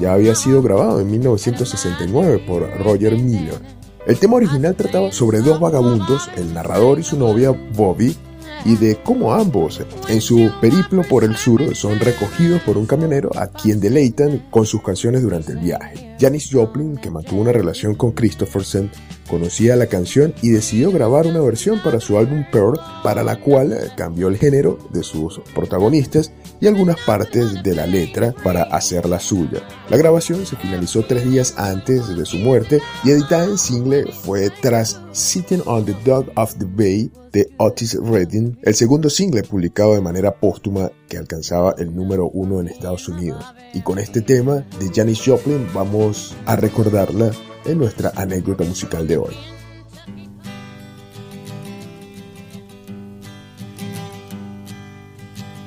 ya 0.00 0.14
había 0.14 0.34
sido 0.34 0.62
grabado 0.62 1.00
en 1.00 1.10
1969 1.10 2.44
por 2.46 2.62
Roger 2.82 3.16
Miller. 3.16 3.60
El 4.06 4.18
tema 4.18 4.36
original 4.36 4.74
trataba 4.74 5.12
sobre 5.12 5.40
dos 5.40 5.60
vagabundos, 5.60 6.28
el 6.36 6.52
narrador 6.52 6.98
y 6.98 7.02
su 7.02 7.18
novia 7.18 7.52
Bobby, 7.74 8.16
y 8.64 8.76
de 8.76 8.96
cómo 8.96 9.32
ambos, 9.32 9.82
en 10.08 10.20
su 10.20 10.50
periplo 10.60 11.02
por 11.02 11.24
el 11.24 11.36
sur, 11.36 11.74
son 11.74 12.00
recogidos 12.00 12.62
por 12.62 12.78
un 12.78 12.86
camionero 12.86 13.30
a 13.36 13.48
quien 13.48 13.80
deleitan 13.80 14.46
con 14.50 14.66
sus 14.66 14.82
canciones 14.82 15.22
durante 15.22 15.52
el 15.52 15.58
viaje. 15.58 16.16
Janis 16.18 16.48
Joplin, 16.50 16.96
que 16.96 17.10
mantuvo 17.10 17.42
una 17.42 17.52
relación 17.52 17.94
con 17.94 18.12
Christopherson, 18.12 18.90
conocía 19.28 19.76
la 19.76 19.86
canción 19.86 20.34
y 20.42 20.50
decidió 20.50 20.90
grabar 20.92 21.26
una 21.26 21.40
versión 21.40 21.80
para 21.82 22.00
su 22.00 22.18
álbum 22.18 22.44
Pearl, 22.52 22.78
para 23.02 23.22
la 23.22 23.36
cual 23.40 23.92
cambió 23.96 24.28
el 24.28 24.36
género 24.36 24.78
de 24.90 25.02
sus 25.02 25.40
protagonistas 25.54 26.32
y 26.60 26.66
algunas 26.66 27.00
partes 27.00 27.62
de 27.62 27.74
la 27.74 27.86
letra 27.86 28.34
para 28.42 28.62
hacerla 28.62 29.20
suya. 29.20 29.62
La 29.90 29.96
grabación 29.96 30.46
se 30.46 30.56
finalizó 30.56 31.04
tres 31.04 31.30
días 31.30 31.54
antes 31.56 32.16
de 32.16 32.24
su 32.24 32.38
muerte 32.38 32.80
y 33.04 33.10
editada 33.10 33.44
en 33.44 33.58
single 33.58 34.04
fue 34.12 34.50
tras 34.62 35.00
Sitting 35.12 35.62
on 35.66 35.84
the 35.84 35.94
Dock 36.04 36.28
of 36.36 36.54
the 36.58 36.64
Bay 36.64 37.10
de 37.32 37.50
Otis 37.58 37.98
Redding, 38.00 38.58
el 38.62 38.74
segundo 38.74 39.10
single 39.10 39.42
publicado 39.42 39.94
de 39.94 40.00
manera 40.00 40.38
póstuma 40.38 40.90
que 41.08 41.18
alcanzaba 41.18 41.74
el 41.78 41.94
número 41.94 42.28
uno 42.28 42.60
en 42.60 42.68
Estados 42.68 43.08
Unidos. 43.08 43.44
Y 43.74 43.80
con 43.80 43.98
este 43.98 44.22
tema 44.22 44.64
de 44.78 44.90
Janis 44.94 45.20
Joplin 45.24 45.66
vamos 45.74 46.36
a 46.46 46.56
recordarla 46.56 47.32
en 47.66 47.78
nuestra 47.78 48.12
anécdota 48.16 48.64
musical 48.64 49.06
de 49.06 49.16
hoy. 49.16 49.36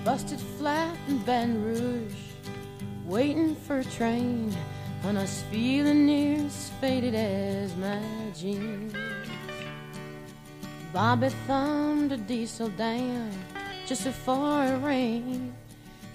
Busted 0.05 0.39
flat 0.57 0.95
in 1.07 1.17
Baton 1.19 1.63
Rouge, 1.63 2.15
waiting 3.05 3.55
for 3.55 3.79
a 3.79 3.83
train, 3.83 4.55
and 5.03 5.17
I 5.17 5.21
was 5.21 5.43
feeling 5.51 6.05
near 6.05 6.45
as 6.45 6.71
faded 6.79 7.15
as 7.15 7.75
my 7.75 7.99
jeans. 8.33 8.93
Bobby 10.93 11.29
thumbed 11.45 12.11
a 12.13 12.17
diesel 12.17 12.69
down 12.69 13.31
just 13.85 14.05
before 14.05 14.63
it 14.63 14.81
rained 14.81 15.53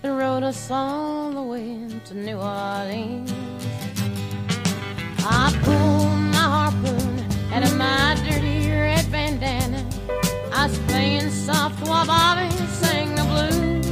and 0.02 0.18
rode 0.18 0.42
us 0.42 0.70
all 0.70 1.30
the 1.30 1.42
way 1.42 1.88
to 2.06 2.14
New 2.14 2.38
Orleans. 2.38 3.91
I 5.24 5.52
pulled 5.62 6.18
my 6.18 6.36
harpoon 6.36 7.24
out 7.52 7.62
of 7.62 7.76
my 7.76 8.16
dirty 8.28 8.68
red 8.70 9.10
bandana. 9.12 9.84
I 10.52 10.66
was 10.66 10.78
playing 10.80 11.30
soft 11.30 11.80
while 11.86 12.06
Bobby 12.06 12.50
sang 12.66 13.14
the 13.14 13.22
blues. 13.22 13.86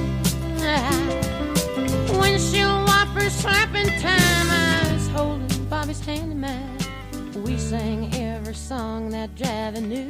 Windshield 2.19 2.87
wipers 2.89 3.33
slapping 3.33 3.89
time. 4.01 4.51
I 4.51 4.93
was 4.93 5.09
holding 5.09 5.65
Bobby's 5.67 6.05
hand. 6.05 6.45
We 7.45 7.59
sang 7.59 8.13
every 8.15 8.55
song 8.55 9.11
that 9.11 9.35
Javi 9.37 9.83
knew. 9.83 10.09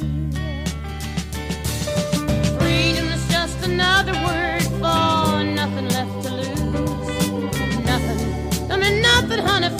Freedom 2.59 3.07
is 3.12 3.29
just 3.29 3.62
another 3.64 4.12
word 4.12 4.62
for 4.81 5.45
nothing 5.45 5.89
left 5.91 6.23
to 6.25 6.33
lose. 6.35 7.85
Nothing. 7.85 8.71
I 8.71 8.77
mean, 8.79 9.03
nothing, 9.03 9.39
honey. 9.39 9.80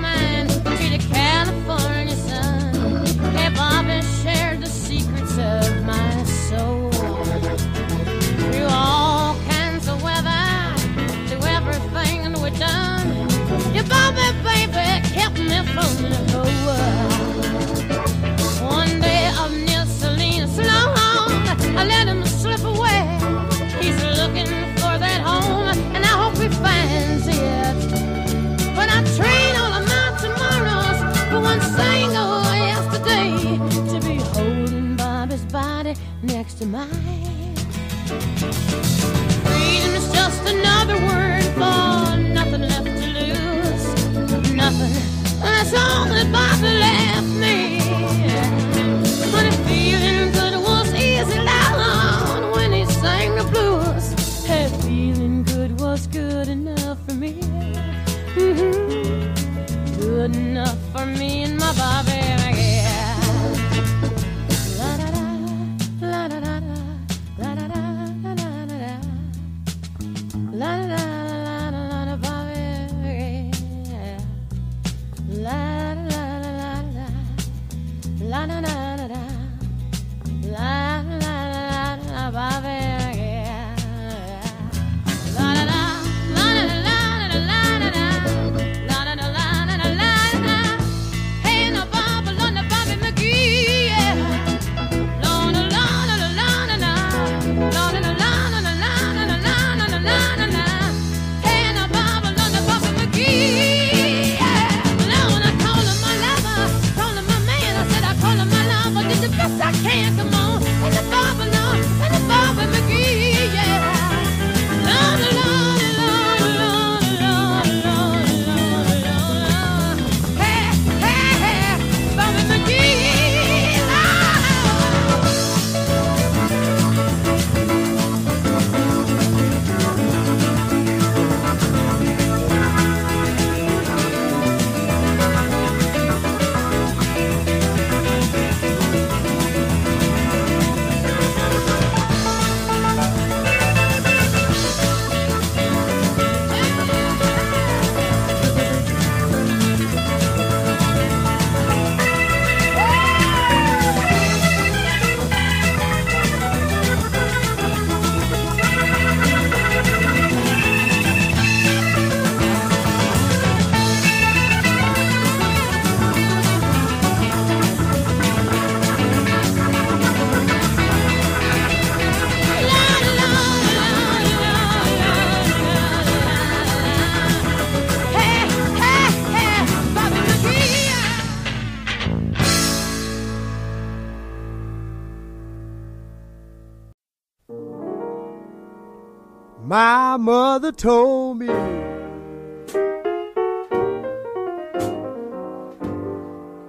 My 189.71 190.17
mother 190.17 190.73
told 190.73 191.39
me 191.39 191.47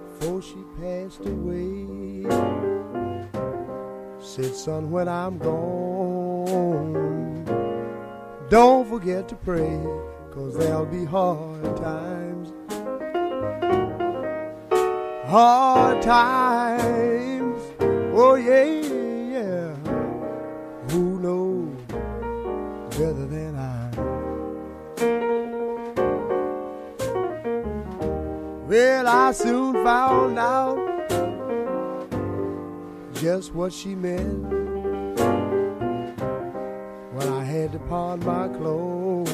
before 0.06 0.40
she 0.40 0.62
passed 0.78 1.26
away. 1.26 2.28
Said, 4.20 4.54
son, 4.54 4.92
when 4.92 5.08
I'm 5.08 5.38
gone, 5.38 7.42
don't 8.48 8.88
forget 8.88 9.26
to 9.30 9.34
pray, 9.34 9.80
cause 10.30 10.56
there'll 10.56 10.86
be 10.86 11.04
hard 11.04 11.76
times. 11.78 12.52
Hard 15.26 16.02
times, 16.02 17.60
oh 18.14 18.36
yeah. 18.36 18.81
Well, 28.72 29.06
I 29.06 29.32
soon 29.32 29.74
found 29.84 30.38
out 30.38 30.78
just 33.12 33.52
what 33.52 33.70
she 33.70 33.94
meant 33.94 34.48
when 37.12 37.28
I 37.28 37.44
had 37.44 37.72
to 37.72 37.78
pawn 37.80 38.20
my 38.20 38.48
clothes 38.48 39.28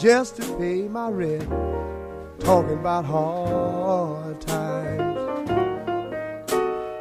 just 0.00 0.36
to 0.36 0.56
pay 0.56 0.88
my 0.88 1.10
rent. 1.10 1.46
Talking 2.40 2.78
about 2.78 3.04
hard 3.04 4.40
times, 4.40 5.28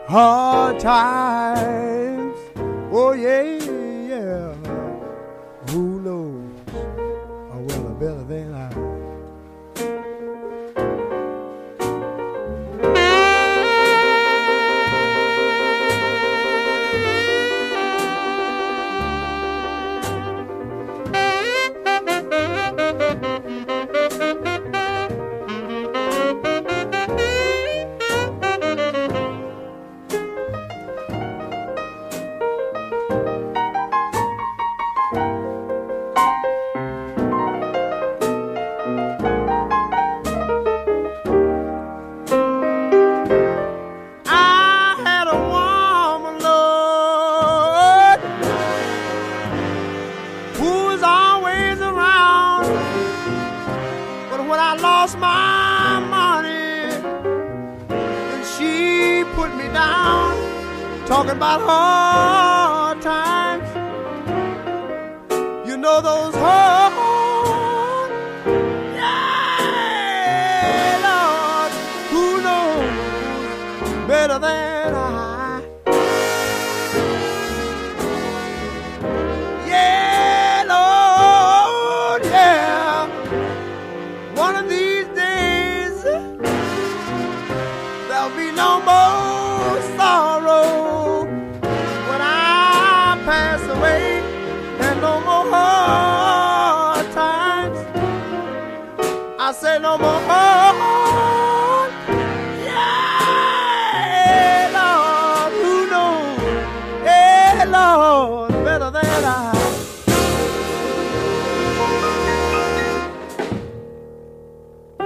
hard 0.10 0.82
times, 0.82 2.38
oh 2.92 3.14
yeah. 3.14 3.73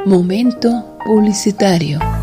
Momento 0.08 0.70
publicitario. 1.06 2.17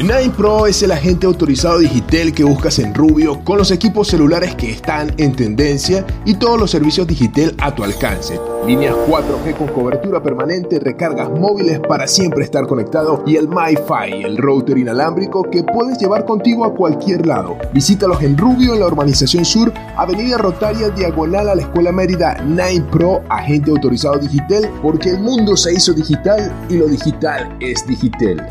Nine 0.00 0.30
Pro 0.34 0.66
es 0.66 0.82
el 0.82 0.92
agente 0.92 1.26
autorizado 1.26 1.78
Digitel 1.78 2.32
que 2.32 2.42
buscas 2.42 2.78
en 2.78 2.94
Rubio 2.94 3.44
con 3.44 3.58
los 3.58 3.70
equipos 3.70 4.08
celulares 4.08 4.54
que 4.54 4.70
están 4.70 5.12
en 5.18 5.36
tendencia 5.36 6.06
y 6.24 6.36
todos 6.36 6.58
los 6.58 6.70
servicios 6.70 7.06
Digitel 7.06 7.54
a 7.58 7.74
tu 7.74 7.84
alcance. 7.84 8.40
Líneas 8.66 8.94
4G 9.06 9.58
con 9.58 9.68
cobertura 9.68 10.22
permanente, 10.22 10.80
recargas 10.80 11.28
móviles 11.28 11.80
para 11.80 12.06
siempre 12.06 12.44
estar 12.44 12.66
conectado 12.66 13.22
y 13.26 13.36
el 13.36 13.46
MiFi, 13.48 14.24
el 14.24 14.38
router 14.38 14.78
inalámbrico 14.78 15.42
que 15.50 15.64
puedes 15.64 15.98
llevar 15.98 16.24
contigo 16.24 16.64
a 16.64 16.74
cualquier 16.74 17.26
lado. 17.26 17.58
Visítalos 17.74 18.22
en 18.22 18.38
Rubio 18.38 18.72
en 18.72 18.80
la 18.80 18.86
urbanización 18.86 19.44
sur, 19.44 19.70
Avenida 19.98 20.38
Rotaria, 20.38 20.88
diagonal 20.88 21.50
a 21.50 21.54
la 21.54 21.62
Escuela 21.62 21.92
Mérida. 21.92 22.42
Nine 22.42 22.86
Pro, 22.90 23.20
agente 23.28 23.70
autorizado 23.70 24.16
Digitel, 24.16 24.66
porque 24.80 25.10
el 25.10 25.20
mundo 25.20 25.58
se 25.58 25.74
hizo 25.74 25.92
digital 25.92 26.50
y 26.70 26.78
lo 26.78 26.86
digital 26.86 27.54
es 27.60 27.86
Digitel. 27.86 28.42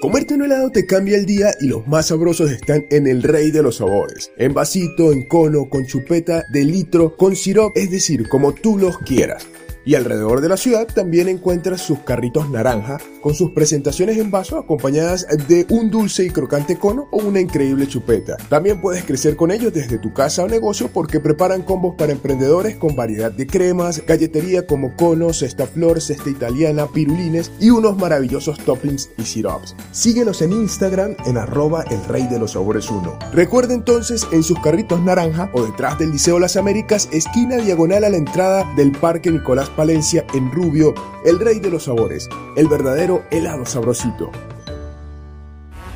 Comerte 0.00 0.34
un 0.34 0.44
helado 0.44 0.70
te 0.70 0.86
cambia 0.86 1.16
el 1.16 1.26
día 1.26 1.50
y 1.60 1.66
los 1.66 1.84
más 1.88 2.06
sabrosos 2.06 2.52
están 2.52 2.86
en 2.90 3.08
el 3.08 3.20
rey 3.20 3.50
de 3.50 3.64
los 3.64 3.78
sabores. 3.78 4.30
En 4.36 4.54
vasito, 4.54 5.10
en 5.10 5.26
cono, 5.26 5.68
con 5.68 5.86
chupeta, 5.86 6.44
de 6.52 6.64
litro, 6.64 7.16
con 7.16 7.34
sirop, 7.34 7.76
es 7.76 7.90
decir, 7.90 8.28
como 8.28 8.54
tú 8.54 8.78
los 8.78 8.96
quieras. 8.98 9.44
Y 9.88 9.94
alrededor 9.94 10.42
de 10.42 10.50
la 10.50 10.58
ciudad 10.58 10.86
también 10.86 11.28
encuentras 11.28 11.80
sus 11.80 12.00
carritos 12.00 12.50
naranja 12.50 12.98
con 13.22 13.34
sus 13.34 13.52
presentaciones 13.52 14.18
en 14.18 14.30
vaso 14.30 14.58
acompañadas 14.58 15.26
de 15.48 15.64
un 15.70 15.90
dulce 15.90 16.26
y 16.26 16.30
crocante 16.30 16.78
cono 16.78 17.08
o 17.10 17.16
una 17.16 17.40
increíble 17.40 17.88
chupeta. 17.88 18.36
También 18.50 18.82
puedes 18.82 19.04
crecer 19.04 19.34
con 19.34 19.50
ellos 19.50 19.72
desde 19.72 19.96
tu 19.96 20.12
casa 20.12 20.44
o 20.44 20.46
negocio 20.46 20.90
porque 20.92 21.20
preparan 21.20 21.62
combos 21.62 21.94
para 21.96 22.12
emprendedores 22.12 22.76
con 22.76 22.96
variedad 22.96 23.32
de 23.32 23.46
cremas, 23.46 24.04
galletería 24.06 24.66
como 24.66 24.94
conos, 24.94 25.38
cesta 25.38 25.66
flor, 25.66 26.02
cesta 26.02 26.28
italiana, 26.28 26.86
pirulines 26.92 27.50
y 27.58 27.70
unos 27.70 27.96
maravillosos 27.96 28.58
toppings 28.58 29.08
y 29.16 29.22
sirops. 29.22 29.74
Síguelos 29.90 30.42
en 30.42 30.52
Instagram 30.52 31.16
en 31.24 31.38
arroba 31.38 31.84
el 31.84 32.04
rey 32.04 32.26
de 32.26 32.38
los 32.38 32.52
sabores 32.52 32.90
1. 32.90 33.18
Recuerda 33.32 33.72
entonces 33.72 34.26
en 34.32 34.42
sus 34.42 34.60
carritos 34.60 35.00
naranja 35.00 35.48
o 35.54 35.64
detrás 35.64 35.98
del 35.98 36.12
Liceo 36.12 36.38
Las 36.38 36.58
Américas, 36.58 37.08
esquina 37.10 37.56
diagonal 37.56 38.04
a 38.04 38.10
la 38.10 38.18
entrada 38.18 38.70
del 38.76 38.92
Parque 38.92 39.30
Nicolás 39.30 39.70
Palencia 39.78 40.26
en 40.34 40.50
Rubio, 40.50 40.92
el 41.24 41.38
rey 41.38 41.60
de 41.60 41.70
los 41.70 41.84
sabores, 41.84 42.28
el 42.56 42.66
verdadero 42.66 43.22
helado 43.30 43.64
sabrosito. 43.64 44.32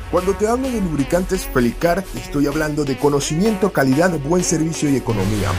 Cuando 0.09 0.33
te 0.35 0.47
hablo 0.47 0.71
de 0.71 0.79
lubricantes 0.79 1.45
Felicar, 1.47 2.01
estoy 2.15 2.47
hablando 2.47 2.85
de 2.85 2.97
conocimiento, 2.97 3.73
calidad, 3.73 4.17
buen 4.21 4.41
servicio 4.41 4.89
y 4.89 4.95
economía. 4.95 5.49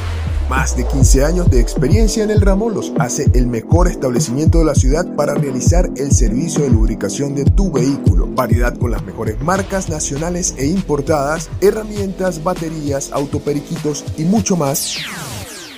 Más 0.49 0.75
de 0.75 0.87
15 0.87 1.23
años 1.23 1.51
de 1.51 1.61
experiencia 1.61 2.25
en 2.25 2.31
el 2.31 2.41
ramo 2.41 2.71
los 2.71 2.95
hace 2.99 3.31
el 3.35 3.47
mejor 3.47 3.89
establecimiento 3.89 4.59
de 4.61 4.65
la 4.65 4.75
ciudad 4.75 5.05
para 5.17 5.35
realizar 5.35 5.91
el 5.99 6.11
servicio 6.13 6.63
de 6.63 6.71
lubricación 6.71 7.35
de 7.35 7.45
tu 7.45 7.71
vehículo. 7.71 8.27
Variedad 8.29 8.75
con 8.79 8.91
las 8.91 9.05
mejores 9.05 9.39
marcas 9.43 9.91
nacionales 9.91 10.55
e 10.57 10.65
importadas, 10.65 11.51
herramientas, 11.61 12.43
baterías, 12.43 13.13
autoperiquitos 13.13 14.03
y 14.17 14.25
mucho 14.25 14.57
más 14.57 14.97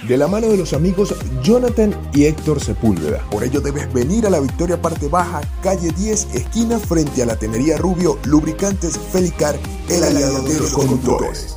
de 0.09 0.17
la 0.17 0.29
mano 0.29 0.49
de 0.49 0.57
los 0.57 0.73
amigos 0.73 1.15
Jonathan 1.43 1.95
y 2.15 2.25
Héctor 2.25 2.61
Sepúlveda. 2.61 3.25
Por 3.31 3.45
ello 3.45 3.61
debes 3.61 3.93
venir 3.93 4.27
a 4.27 4.31
la 4.31 4.41
Victoria 4.41 4.81
Parte 4.81 5.09
Baja, 5.09 5.41
calle 5.63 5.91
10, 5.97 6.35
esquina 6.35 6.79
frente 6.79 7.23
a 7.23 7.27
la 7.27 7.37
Tenería 7.37 7.77
Rubio, 7.77 8.19
Lubricantes 8.25 8.99
Felicar, 8.99 9.57
el 9.89 10.03
aliado 10.03 10.43
de 10.43 10.59
los 10.59 10.73
conductores. 10.73 11.57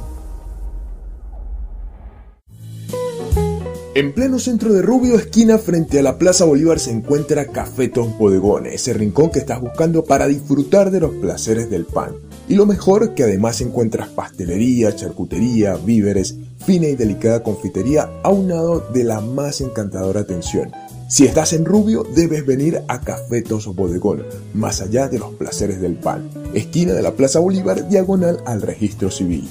En 3.95 4.13
pleno 4.13 4.39
centro 4.39 4.71
de 4.71 4.81
Rubio, 4.81 5.15
esquina 5.15 5.57
frente 5.57 5.99
a 5.99 6.03
la 6.03 6.17
Plaza 6.17 6.45
Bolívar, 6.45 6.79
se 6.79 6.91
encuentra 6.91 7.47
Café 7.47 7.89
Tom 7.89 8.17
Bodegón, 8.17 8.65
ese 8.65 8.93
rincón 8.93 9.29
que 9.29 9.39
estás 9.39 9.59
buscando 9.59 10.05
para 10.05 10.27
disfrutar 10.27 10.89
de 10.89 11.01
los 11.01 11.15
placeres 11.15 11.69
del 11.69 11.85
pan. 11.85 12.15
Y 12.47 12.55
lo 12.55 12.65
mejor 12.65 13.13
que 13.13 13.23
además 13.23 13.59
encuentras 13.61 14.07
pastelería, 14.09 14.95
charcutería, 14.95 15.75
víveres, 15.75 16.37
fina 16.65 16.87
y 16.87 16.95
delicada 16.95 17.43
confitería 17.43 18.09
aunado 18.23 18.79
de 18.93 19.03
la 19.03 19.21
más 19.21 19.61
encantadora 19.61 20.21
atención. 20.21 20.71
Si 21.07 21.25
estás 21.25 21.53
en 21.53 21.65
Rubio, 21.65 22.05
debes 22.13 22.45
venir 22.45 22.83
a 22.87 23.01
Café 23.01 23.41
Toso 23.41 23.73
Bodegón, 23.73 24.25
más 24.53 24.79
allá 24.79 25.07
de 25.07 25.17
los 25.17 25.33
placeres 25.33 25.81
del 25.81 25.95
pan. 25.95 26.29
Esquina 26.53 26.93
de 26.93 27.01
la 27.01 27.13
Plaza 27.13 27.39
Bolívar, 27.39 27.89
diagonal 27.89 28.43
al 28.45 28.61
registro 28.61 29.09
civil. 29.09 29.49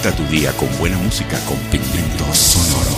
Tu 0.00 0.22
día 0.30 0.52
con 0.52 0.68
buena 0.78 0.96
música 0.98 1.36
con 1.46 1.58
pigmento 1.70 2.24
sonoro. 2.32 2.96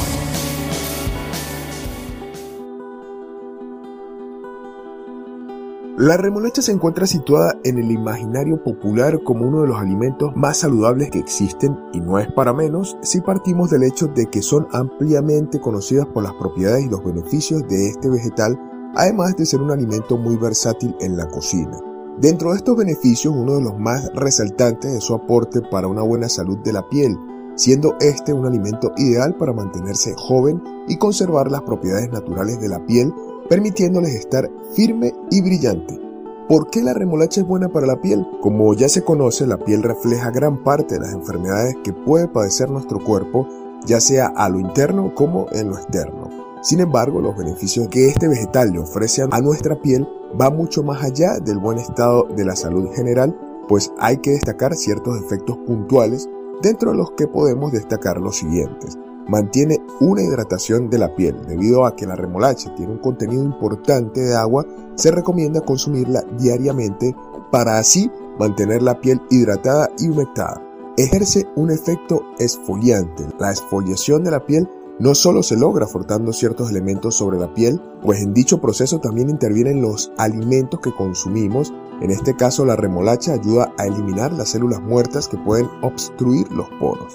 La 5.99 6.17
remolacha 6.19 6.63
se 6.63 6.71
encuentra 6.71 7.07
situada 7.07 7.57
en 7.65 7.79
el 7.79 7.91
imaginario 7.91 8.63
popular 8.63 9.19
como 9.25 9.49
uno 9.49 9.63
de 9.63 9.69
los 9.69 9.79
alimentos 9.79 10.37
más 10.37 10.59
saludables 10.59 11.11
que 11.11 11.19
existen 11.19 11.77
y 11.93 12.01
no 12.01 12.19
es 12.19 12.31
para 12.33 12.53
menos 12.53 12.97
si 13.03 13.21
partimos 13.23 13.71
del 13.71 13.83
hecho 13.83 14.07
de 14.07 14.27
que 14.27 14.43
son 14.43 14.69
ampliamente 14.71 15.59
conocidas 15.59 16.07
por 16.07 16.23
las 16.23 16.35
propiedades 16.35 16.85
y 16.85 16.91
los 16.91 17.03
beneficios 17.03 17.67
de 17.67 17.89
este 17.89 18.09
vegetal, 18.09 18.61
además 18.95 19.37
de 19.37 19.47
ser 19.47 19.61
un 19.61 19.73
alimento 19.73 20.17
muy 20.17 20.37
versátil 20.37 20.95
en 21.01 21.17
la 21.17 21.27
cocina. 21.29 21.90
Dentro 22.21 22.51
de 22.51 22.59
estos 22.59 22.77
beneficios, 22.77 23.35
uno 23.35 23.55
de 23.55 23.63
los 23.63 23.79
más 23.79 24.11
resaltantes 24.15 24.93
es 24.93 25.05
su 25.05 25.15
aporte 25.15 25.63
para 25.63 25.89
una 25.89 26.03
buena 26.03 26.29
salud 26.29 26.59
de 26.59 26.75
la 26.75 26.87
piel, 26.87 27.17
siendo 27.55 27.97
este 27.99 28.35
un 28.35 28.45
alimento 28.45 28.93
ideal 28.99 29.35
para 29.39 29.55
mantenerse 29.55 30.13
joven 30.19 30.63
y 30.87 30.99
conservar 30.99 31.51
las 31.51 31.63
propiedades 31.63 32.11
naturales 32.11 32.61
de 32.61 32.69
la 32.69 32.85
piel, 32.85 33.15
permitiéndoles 33.49 34.15
estar 34.15 34.51
firme 34.75 35.15
y 35.31 35.41
brillante. 35.41 35.99
¿Por 36.47 36.69
qué 36.69 36.83
la 36.83 36.93
remolacha 36.93 37.41
es 37.41 37.47
buena 37.47 37.71
para 37.71 37.87
la 37.87 38.03
piel? 38.03 38.27
Como 38.43 38.75
ya 38.75 38.91
se 38.91 39.03
conoce, 39.03 39.47
la 39.47 39.57
piel 39.57 39.83
refleja 39.83 40.31
gran 40.31 40.63
parte 40.63 40.97
de 40.97 41.01
las 41.01 41.15
enfermedades 41.15 41.75
que 41.83 41.95
puede 41.95 42.29
padecer 42.29 42.69
nuestro 42.69 43.03
cuerpo, 43.03 43.49
ya 43.87 43.99
sea 43.99 44.27
a 44.27 44.51
lo 44.51 44.61
interno 44.61 45.15
como 45.15 45.47
en 45.53 45.71
lo 45.71 45.77
externo. 45.77 46.40
Sin 46.63 46.81
embargo, 46.81 47.21
los 47.21 47.37
beneficios 47.37 47.89
que 47.89 48.09
este 48.09 48.29
vegetal 48.29 48.73
le 48.73 48.81
ofrece 48.81 49.23
a 49.31 49.41
nuestra 49.41 49.81
piel 49.81 50.07
va 50.39 50.51
mucho 50.51 50.83
más 50.83 51.03
allá 51.03 51.39
del 51.39 51.59
buen 51.59 51.79
estado 51.79 52.25
de 52.37 52.45
la 52.45 52.55
salud 52.55 52.91
general, 52.95 53.35
pues 53.67 53.91
hay 53.99 54.19
que 54.19 54.33
destacar 54.33 54.75
ciertos 54.75 55.19
efectos 55.19 55.57
puntuales, 55.67 56.29
dentro 56.61 56.91
de 56.91 56.99
los 56.99 57.13
que 57.13 57.27
podemos 57.27 57.73
destacar 57.73 58.19
los 58.21 58.37
siguientes. 58.37 58.99
Mantiene 59.27 59.79
una 60.01 60.23
hidratación 60.23 60.91
de 60.91 60.99
la 60.99 61.15
piel. 61.15 61.47
Debido 61.47 61.87
a 61.87 61.97
que 61.97 62.07
la 62.07 62.17
remolacha 62.17 62.75
tiene 62.75 62.93
un 62.93 62.99
contenido 62.99 63.43
importante 63.43 64.21
de 64.21 64.35
agua, 64.35 64.67
se 64.97 65.11
recomienda 65.11 65.61
consumirla 65.61 66.23
diariamente 66.37 67.15
para 67.51 67.79
así 67.79 68.11
mantener 68.39 68.83
la 68.83 69.01
piel 69.01 69.21
hidratada 69.31 69.89
y 69.99 70.09
humectada. 70.09 70.61
Ejerce 70.97 71.47
un 71.57 71.71
efecto 71.71 72.23
esfoliante. 72.39 73.25
La 73.39 73.53
esfoliación 73.53 74.25
de 74.25 74.31
la 74.33 74.45
piel 74.45 74.69
no 75.01 75.15
solo 75.15 75.43
se 75.43 75.57
logra 75.57 75.87
frotando 75.87 76.31
ciertos 76.33 76.71
elementos 76.71 77.17
sobre 77.17 77.39
la 77.39 77.55
piel, 77.55 77.81
pues 78.03 78.21
en 78.21 78.35
dicho 78.35 78.61
proceso 78.61 79.01
también 79.01 79.31
intervienen 79.31 79.81
los 79.81 80.13
alimentos 80.19 80.81
que 80.81 80.95
consumimos. 80.95 81.73
En 82.03 82.11
este 82.11 82.37
caso, 82.37 82.67
la 82.67 82.77
remolacha 82.77 83.33
ayuda 83.33 83.73
a 83.79 83.87
eliminar 83.87 84.31
las 84.35 84.51
células 84.51 84.83
muertas 84.83 85.27
que 85.27 85.39
pueden 85.39 85.69
obstruir 85.81 86.53
los 86.53 86.69
poros. 86.79 87.15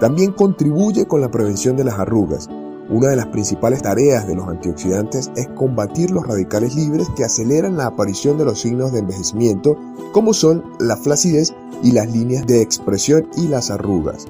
También 0.00 0.32
contribuye 0.32 1.06
con 1.06 1.20
la 1.20 1.30
prevención 1.30 1.76
de 1.76 1.84
las 1.84 1.98
arrugas. 1.98 2.48
Una 2.88 3.08
de 3.08 3.16
las 3.16 3.26
principales 3.26 3.82
tareas 3.82 4.26
de 4.26 4.34
los 4.34 4.48
antioxidantes 4.48 5.30
es 5.36 5.48
combatir 5.48 6.12
los 6.12 6.26
radicales 6.26 6.74
libres 6.74 7.08
que 7.16 7.24
aceleran 7.24 7.76
la 7.76 7.86
aparición 7.86 8.38
de 8.38 8.46
los 8.46 8.60
signos 8.60 8.92
de 8.92 9.00
envejecimiento, 9.00 9.76
como 10.12 10.32
son 10.32 10.64
la 10.80 10.96
flacidez 10.96 11.52
y 11.82 11.92
las 11.92 12.10
líneas 12.10 12.46
de 12.46 12.62
expresión 12.62 13.28
y 13.36 13.48
las 13.48 13.70
arrugas. 13.70 14.26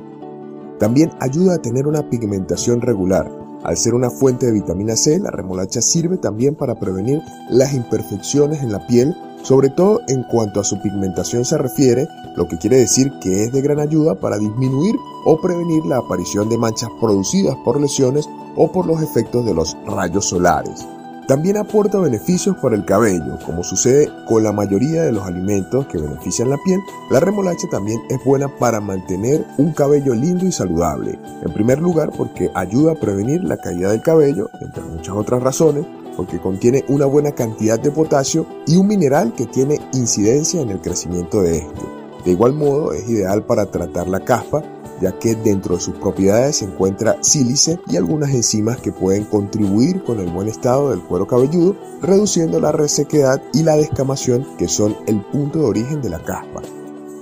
También 0.78 1.10
ayuda 1.20 1.54
a 1.54 1.62
tener 1.62 1.86
una 1.86 2.08
pigmentación 2.10 2.80
regular. 2.80 3.30
Al 3.64 3.76
ser 3.76 3.94
una 3.94 4.10
fuente 4.10 4.46
de 4.46 4.52
vitamina 4.52 4.94
C, 4.94 5.18
la 5.18 5.30
remolacha 5.30 5.80
sirve 5.80 6.18
también 6.18 6.54
para 6.54 6.78
prevenir 6.78 7.20
las 7.50 7.72
imperfecciones 7.72 8.62
en 8.62 8.72
la 8.72 8.86
piel, 8.86 9.16
sobre 9.42 9.70
todo 9.70 10.00
en 10.08 10.22
cuanto 10.24 10.60
a 10.60 10.64
su 10.64 10.80
pigmentación 10.82 11.44
se 11.44 11.56
refiere, 11.56 12.06
lo 12.36 12.46
que 12.46 12.58
quiere 12.58 12.76
decir 12.76 13.10
que 13.20 13.44
es 13.44 13.52
de 13.52 13.62
gran 13.62 13.80
ayuda 13.80 14.14
para 14.20 14.38
disminuir 14.38 14.94
o 15.24 15.40
prevenir 15.40 15.84
la 15.86 15.98
aparición 15.98 16.48
de 16.48 16.58
manchas 16.58 16.90
producidas 17.00 17.56
por 17.64 17.80
lesiones 17.80 18.28
o 18.56 18.70
por 18.70 18.86
los 18.86 19.02
efectos 19.02 19.44
de 19.44 19.54
los 19.54 19.76
rayos 19.86 20.26
solares. 20.26 20.86
También 21.26 21.56
aporta 21.56 21.98
beneficios 21.98 22.56
para 22.58 22.76
el 22.76 22.84
cabello, 22.84 23.36
como 23.44 23.64
sucede 23.64 24.08
con 24.28 24.44
la 24.44 24.52
mayoría 24.52 25.02
de 25.02 25.10
los 25.10 25.24
alimentos 25.24 25.86
que 25.86 25.98
benefician 25.98 26.50
la 26.50 26.58
piel, 26.64 26.78
la 27.10 27.18
remolacha 27.18 27.66
también 27.68 28.00
es 28.08 28.24
buena 28.24 28.46
para 28.46 28.80
mantener 28.80 29.44
un 29.58 29.72
cabello 29.72 30.14
lindo 30.14 30.46
y 30.46 30.52
saludable. 30.52 31.18
En 31.44 31.52
primer 31.52 31.80
lugar 31.80 32.12
porque 32.16 32.48
ayuda 32.54 32.92
a 32.92 32.94
prevenir 32.94 33.42
la 33.42 33.56
caída 33.56 33.90
del 33.90 34.02
cabello, 34.02 34.50
entre 34.60 34.84
muchas 34.84 35.16
otras 35.16 35.42
razones, 35.42 35.84
porque 36.16 36.38
contiene 36.38 36.84
una 36.86 37.06
buena 37.06 37.32
cantidad 37.32 37.80
de 37.80 37.90
potasio 37.90 38.46
y 38.64 38.76
un 38.76 38.86
mineral 38.86 39.32
que 39.34 39.46
tiene 39.46 39.80
incidencia 39.94 40.60
en 40.60 40.70
el 40.70 40.80
crecimiento 40.80 41.42
de 41.42 41.58
este. 41.58 41.82
De 42.24 42.30
igual 42.30 42.52
modo 42.52 42.92
es 42.92 43.08
ideal 43.08 43.42
para 43.44 43.66
tratar 43.66 44.06
la 44.06 44.20
caspa, 44.20 44.62
ya 45.00 45.18
que 45.18 45.34
dentro 45.34 45.76
de 45.76 45.80
sus 45.80 45.94
propiedades 45.96 46.56
se 46.56 46.64
encuentra 46.64 47.16
sílice 47.22 47.78
y 47.88 47.96
algunas 47.96 48.30
enzimas 48.30 48.80
que 48.80 48.92
pueden 48.92 49.24
contribuir 49.24 50.02
con 50.04 50.20
el 50.20 50.30
buen 50.30 50.48
estado 50.48 50.90
del 50.90 51.02
cuero 51.02 51.26
cabelludo, 51.26 51.76
reduciendo 52.02 52.60
la 52.60 52.72
resequedad 52.72 53.42
y 53.52 53.62
la 53.62 53.76
descamación 53.76 54.46
que 54.58 54.68
son 54.68 54.96
el 55.06 55.20
punto 55.20 55.60
de 55.60 55.66
origen 55.66 56.02
de 56.02 56.10
la 56.10 56.22
caspa. 56.22 56.62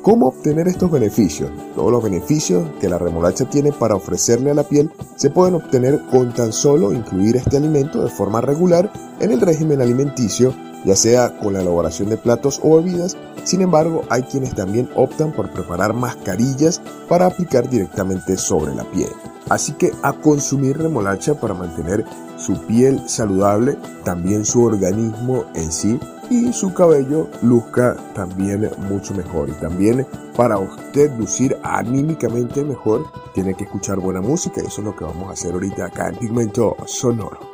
¿Cómo 0.04 0.28
obtener 0.28 0.68
estos 0.68 0.90
beneficios? 0.90 1.50
Todos 1.74 1.90
los 1.90 2.04
beneficios 2.04 2.68
que 2.78 2.90
la 2.90 2.98
remolacha 2.98 3.46
tiene 3.46 3.72
para 3.72 3.94
ofrecerle 3.94 4.50
a 4.50 4.54
la 4.54 4.68
piel 4.68 4.92
se 5.16 5.30
pueden 5.30 5.54
obtener 5.54 5.98
con 6.10 6.34
tan 6.34 6.52
solo 6.52 6.92
incluir 6.92 7.36
este 7.36 7.56
alimento 7.56 8.04
de 8.04 8.10
forma 8.10 8.42
regular 8.42 8.92
en 9.20 9.32
el 9.32 9.40
régimen 9.40 9.80
alimenticio, 9.80 10.54
ya 10.84 10.96
sea 10.96 11.36
con 11.38 11.54
la 11.54 11.62
elaboración 11.62 12.08
de 12.10 12.16
platos 12.16 12.60
o 12.62 12.76
bebidas. 12.76 13.16
Sin 13.44 13.60
embargo, 13.60 14.02
hay 14.10 14.22
quienes 14.22 14.54
también 14.54 14.88
optan 14.94 15.32
por 15.32 15.50
preparar 15.50 15.94
mascarillas 15.94 16.80
para 17.08 17.26
aplicar 17.26 17.68
directamente 17.68 18.36
sobre 18.36 18.74
la 18.74 18.84
piel. 18.84 19.10
Así 19.48 19.72
que 19.72 19.92
a 20.02 20.12
consumir 20.12 20.78
remolacha 20.78 21.34
para 21.34 21.54
mantener 21.54 22.04
su 22.36 22.54
piel 22.66 23.08
saludable, 23.08 23.76
también 24.04 24.44
su 24.44 24.64
organismo 24.64 25.44
en 25.54 25.70
sí 25.70 25.98
y 26.30 26.52
su 26.52 26.72
cabello 26.72 27.28
luzca 27.42 27.96
también 28.14 28.70
mucho 28.88 29.14
mejor. 29.14 29.50
Y 29.50 29.52
también 29.52 30.06
para 30.36 30.58
usted 30.58 31.12
lucir 31.18 31.56
anímicamente 31.62 32.64
mejor, 32.64 33.04
tiene 33.34 33.54
que 33.54 33.64
escuchar 33.64 33.98
buena 33.98 34.20
música 34.20 34.60
eso 34.60 34.80
es 34.80 34.84
lo 34.86 34.96
que 34.96 35.04
vamos 35.04 35.28
a 35.28 35.32
hacer 35.32 35.52
ahorita 35.52 35.86
acá 35.86 36.08
en 36.08 36.16
Pigmento 36.16 36.76
Sonoro. 36.86 37.53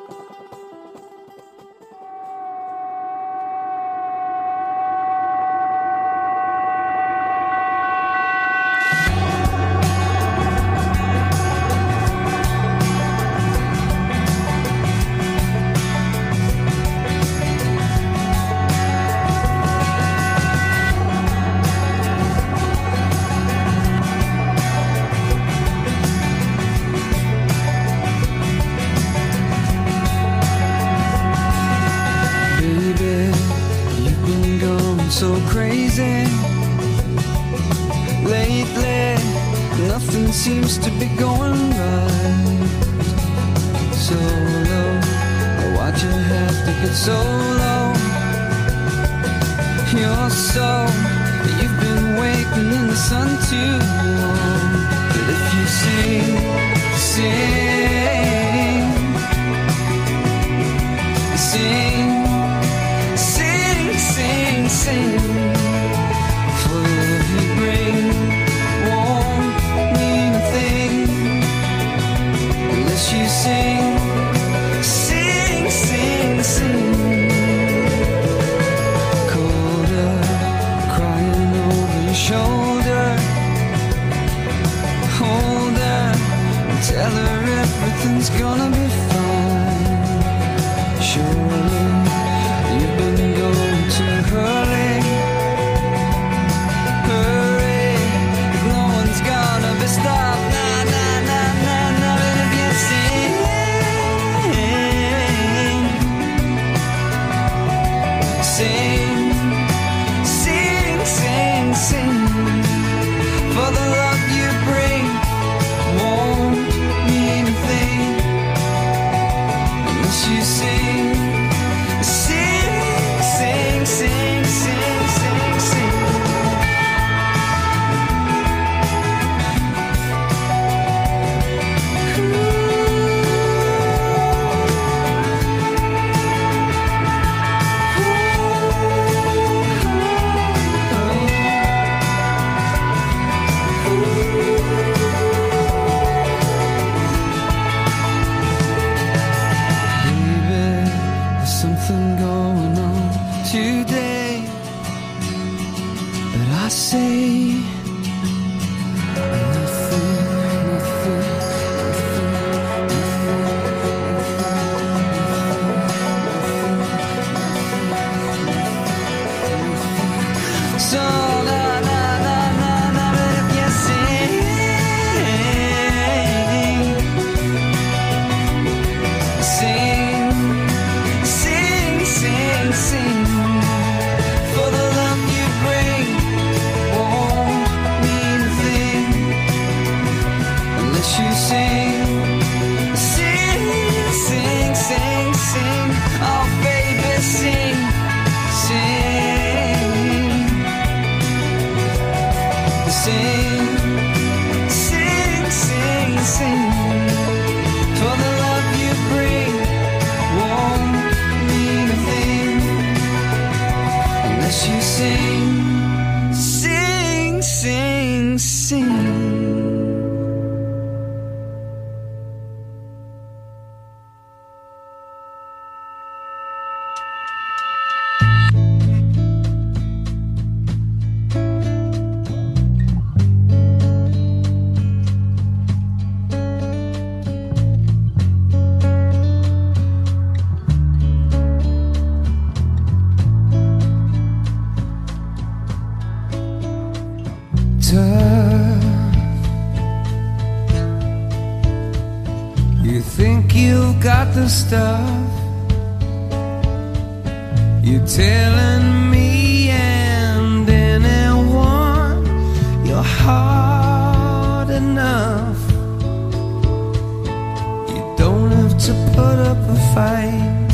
up 269.50 269.68
a 269.68 269.78
fight. 269.94 270.70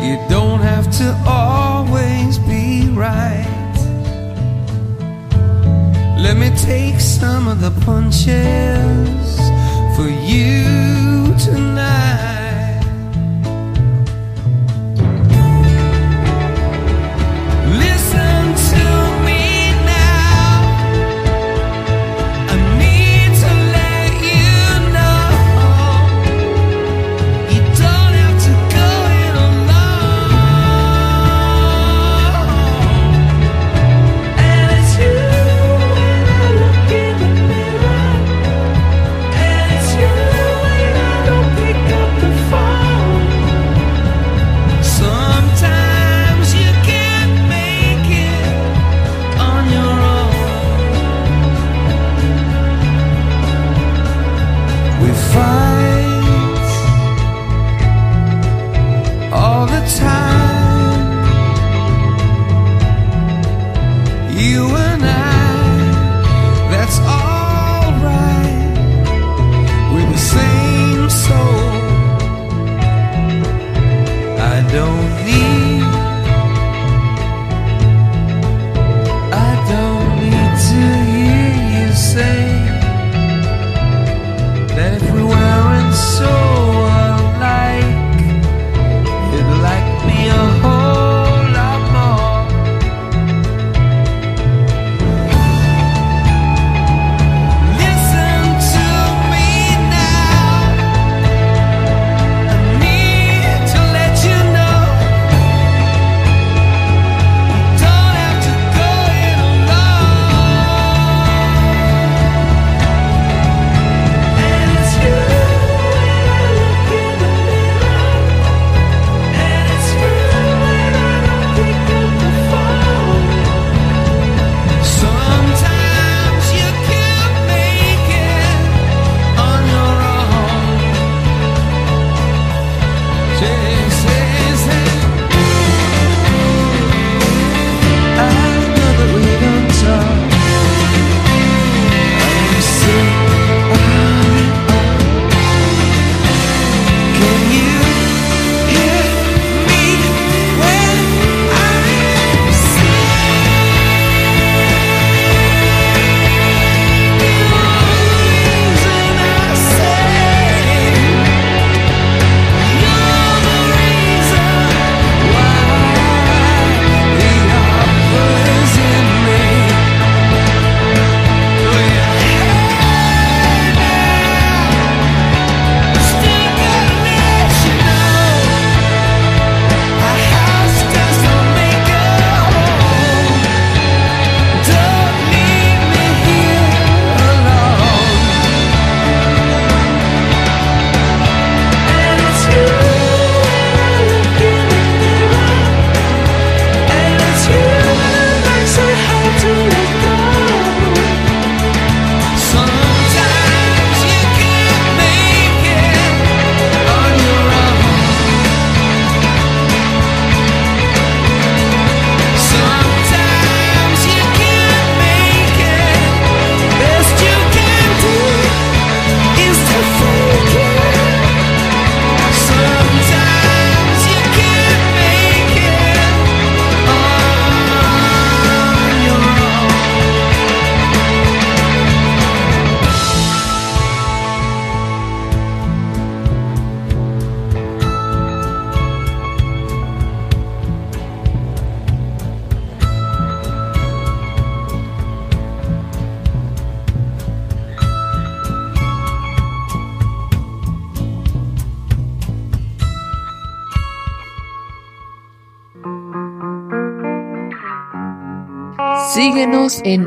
You 0.00 0.16
don't 0.28 0.60
have 0.60 0.86
to 0.98 1.08
always 1.26 2.38
be 2.38 2.88
right. 2.90 3.74
Let 6.24 6.36
me 6.36 6.50
take 6.56 7.00
some 7.00 7.48
of 7.48 7.60
the 7.60 7.72
punches 7.84 9.36
for 9.96 10.08
you. 10.30 10.71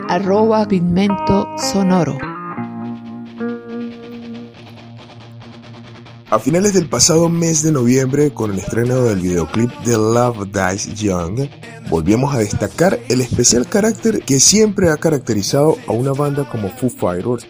Arroba 0.07 0.67
pigmento 0.67 1.47
sonoro. 1.57 2.17
A 6.29 6.39
finales 6.39 6.73
del 6.73 6.89
pasado 6.89 7.29
mes 7.29 7.63
de 7.63 7.71
noviembre, 7.71 8.31
con 8.31 8.51
el 8.51 8.59
estreno 8.59 9.03
del 9.03 9.19
videoclip 9.19 9.71
de 9.85 9.93
Love 9.93 10.47
Dies 10.51 10.93
Young, 10.95 11.47
volvíamos 11.89 12.35
a 12.35 12.39
destacar 12.39 12.99
el 13.09 13.21
especial 13.21 13.67
carácter 13.67 14.21
que 14.21 14.39
siempre 14.39 14.89
ha 14.89 14.97
caracterizado 14.97 15.77
a 15.87 15.91
una 15.91 16.13
banda 16.13 16.47
como 16.49 16.69
Foo 16.69 16.89
Fighters, 16.89 17.47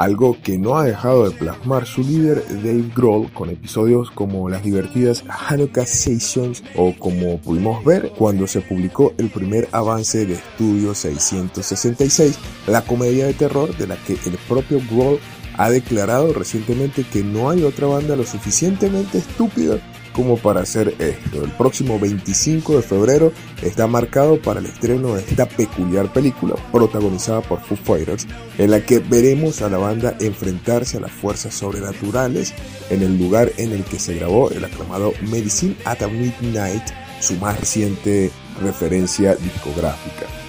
algo 0.00 0.38
que 0.42 0.56
no 0.56 0.78
ha 0.78 0.86
dejado 0.86 1.28
de 1.28 1.36
plasmar 1.36 1.84
su 1.84 2.00
líder 2.00 2.42
Dave 2.48 2.90
Grohl 2.96 3.30
con 3.34 3.50
episodios 3.50 4.10
como 4.10 4.48
las 4.48 4.62
divertidas 4.62 5.22
Hanukkah 5.28 5.84
Sessions 5.84 6.64
o 6.74 6.94
como 6.98 7.36
pudimos 7.36 7.84
ver 7.84 8.10
cuando 8.16 8.46
se 8.46 8.62
publicó 8.62 9.12
el 9.18 9.28
primer 9.28 9.68
avance 9.72 10.24
de 10.24 10.34
Estudio 10.34 10.94
666, 10.94 12.38
la 12.66 12.80
comedia 12.80 13.26
de 13.26 13.34
terror 13.34 13.76
de 13.76 13.88
la 13.88 13.96
que 13.96 14.14
el 14.14 14.38
propio 14.48 14.80
Grohl 14.90 15.20
ha 15.58 15.68
declarado 15.68 16.32
recientemente 16.32 17.04
que 17.04 17.22
no 17.22 17.50
hay 17.50 17.62
otra 17.62 17.86
banda 17.86 18.16
lo 18.16 18.24
suficientemente 18.24 19.18
estúpida 19.18 19.78
como 20.20 20.36
para 20.36 20.60
hacer 20.60 20.94
esto. 20.98 21.42
El 21.42 21.50
próximo 21.52 21.98
25 21.98 22.76
de 22.76 22.82
febrero 22.82 23.32
está 23.62 23.86
marcado 23.86 24.38
para 24.38 24.60
el 24.60 24.66
estreno 24.66 25.14
de 25.14 25.22
esta 25.22 25.48
peculiar 25.48 26.12
película 26.12 26.56
protagonizada 26.70 27.40
por 27.40 27.62
Foo 27.62 27.78
Fighters, 27.78 28.26
en 28.58 28.70
la 28.70 28.80
que 28.84 28.98
veremos 28.98 29.62
a 29.62 29.70
la 29.70 29.78
banda 29.78 30.14
enfrentarse 30.20 30.98
a 30.98 31.00
las 31.00 31.10
fuerzas 31.10 31.54
sobrenaturales 31.54 32.52
en 32.90 33.02
el 33.02 33.16
lugar 33.18 33.50
en 33.56 33.72
el 33.72 33.82
que 33.82 33.98
se 33.98 34.14
grabó 34.16 34.50
el 34.50 34.62
aclamado 34.62 35.14
Medicine 35.22 35.74
at 35.86 36.02
Midnight, 36.02 36.82
su 37.20 37.36
más 37.36 37.58
reciente 37.58 38.30
referencia 38.60 39.36
discográfica. 39.36 40.39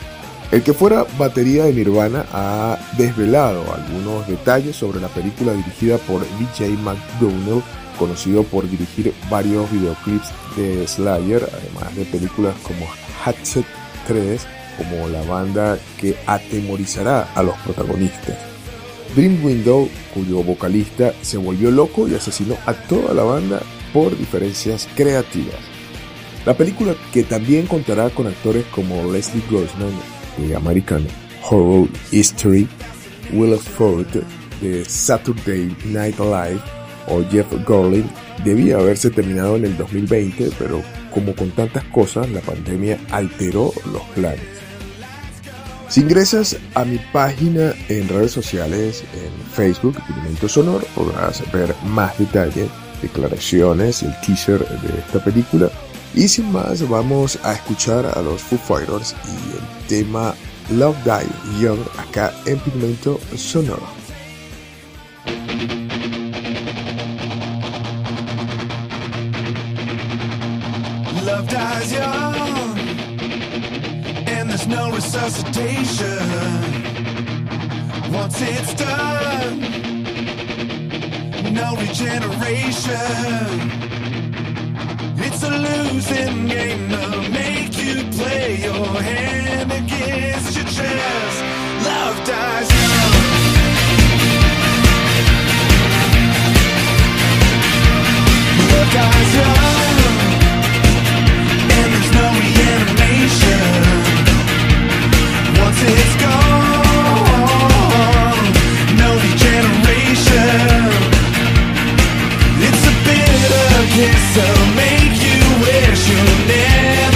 El 0.52 0.64
que 0.64 0.73
fuera 0.73 1.06
batería 1.18 1.64
de 1.64 1.72
Nirvana 1.72 2.26
ha 2.34 2.78
desvelado 2.98 3.64
algunos 3.73 4.28
detalles 4.28 4.76
sobre 4.76 4.99
la 4.99 5.07
película 5.07 5.53
dirigida 5.53 5.98
por 5.99 6.26
DJ 6.40 6.72
McDonnell, 6.72 7.64
conocido 7.98 8.44
por 8.44 8.69
dirigir 8.69 9.14
varios 9.30 9.72
videoclips 9.72 10.28
de 10.57 10.86
Slayer, 10.86 11.48
además 11.53 11.95
de 11.95 12.03
películas 12.03 12.53
como 12.64 12.86
Hatchet 13.23 13.65
3, 14.07 14.45
como 14.78 15.07
la 15.07 15.22
banda 15.22 15.80
que 15.98 16.18
atemorizará 16.28 17.32
a 17.34 17.44
los 17.44 17.56
protagonistas. 17.60 18.38
Dream 19.15 19.45
Window, 19.45 19.88
cuyo 20.14 20.44
vocalista 20.44 21.14
se 21.22 21.38
volvió 21.38 21.72
loco 21.72 22.10
y 22.10 22.15
asesinó 22.15 22.57
a 22.65 22.73
toda 22.73 23.14
la 23.14 23.23
banda 23.23 23.61
por 23.94 24.18
diferencias 24.18 24.90
creativas. 24.95 25.60
La 26.45 26.57
película, 26.57 26.94
que 27.14 27.23
también 27.23 27.68
contará 27.68 28.10
con 28.10 28.28
actores 28.28 28.65
como 28.73 29.11
Leslie 29.14 29.44
Grossman, 29.49 29.91
de 30.38 30.56
American 30.56 31.06
Horror 31.49 31.88
History, 32.12 32.68
Will 33.34 33.58
Ford 33.58 34.08
de 34.62 34.86
Saturday 34.86 35.76
Night 35.86 36.20
Live 36.20 36.62
o 37.08 37.24
Jeff 37.30 37.48
Garlin 37.68 38.10
debía 38.44 38.78
haberse 38.78 39.10
terminado 39.10 39.56
en 39.56 39.66
el 39.66 39.78
2020, 39.78 40.52
pero 40.58 40.82
como 41.14 41.36
con 41.36 41.52
tantas 41.52 41.84
cosas, 41.86 42.30
la 42.30 42.41
pandemia 42.41 42.99
alteró 43.12 43.74
los 43.91 44.03
planes. 44.16 44.62
Si 45.90 45.99
ingresas 45.99 46.58
a 46.74 46.86
mi 46.86 46.99
página 47.12 47.74
en 47.90 48.08
redes 48.08 48.32
sociales, 48.32 49.03
en 49.14 49.53
Facebook, 49.53 49.98
Pigmento 50.08 50.48
Sonoro, 50.48 50.86
podrás 50.95 51.44
ver 51.52 51.76
más 51.84 52.18
detalles, 52.18 52.70
declaraciones, 53.02 54.02
el 54.03 54.14
teaser 54.22 54.60
de 54.60 54.99
esta 54.99 55.22
película. 55.22 55.70
Y 56.14 56.28
sin 56.28 56.52
más, 56.52 56.88
vamos 56.90 57.40
a 57.44 57.54
escuchar 57.54 58.06
a 58.06 58.22
los 58.22 58.42
Foo 58.42 58.58
Fighters 58.58 59.16
y 59.26 59.30
el 59.58 59.64
tema 59.88 60.36
Love 60.70 60.98
Die 61.06 61.62
Young 61.62 61.80
acá 61.98 62.34
en 62.46 62.60
Pigmento 62.60 63.18
Sonoro. 63.38 63.88
Love 71.26 71.48
dies 71.48 71.94
young, 71.94 72.78
and 74.28 74.50
there's 74.50 74.68
no 74.68 74.92
resuscitation. 74.92 76.20
Once 78.12 78.42
it's 78.42 78.74
done, 78.74 79.62
no 81.54 81.74
regeneration. 81.78 83.81
A 85.43 85.49
losing 85.49 86.45
game 86.45 86.89
to 86.89 87.30
make 87.31 87.76
you 87.76 88.03
play 88.11 88.61
your 88.61 88.85
hand 89.01 89.72
against 89.72 90.55
your 90.55 90.65
chest. 90.65 91.43
Love 91.84 92.18
dies 92.27 92.69
young. 92.69 93.13
Love 98.69 98.89
dies 98.93 99.34
young, 99.39 99.97
and 101.76 101.88
there's 101.91 102.11
no 102.19 102.26
reanimation. 102.38 103.81
Once 105.57 105.81
it's 105.81 106.15
gone, 106.22 107.34
no 109.01 109.09
regeneration. 109.26 110.85
It's 112.68 112.84
a 112.85 112.93
bitter 113.05 113.72
kiss 113.95 114.38
you 114.38 114.81
wish 115.62 116.10
you 116.10 116.24
never 116.48 117.11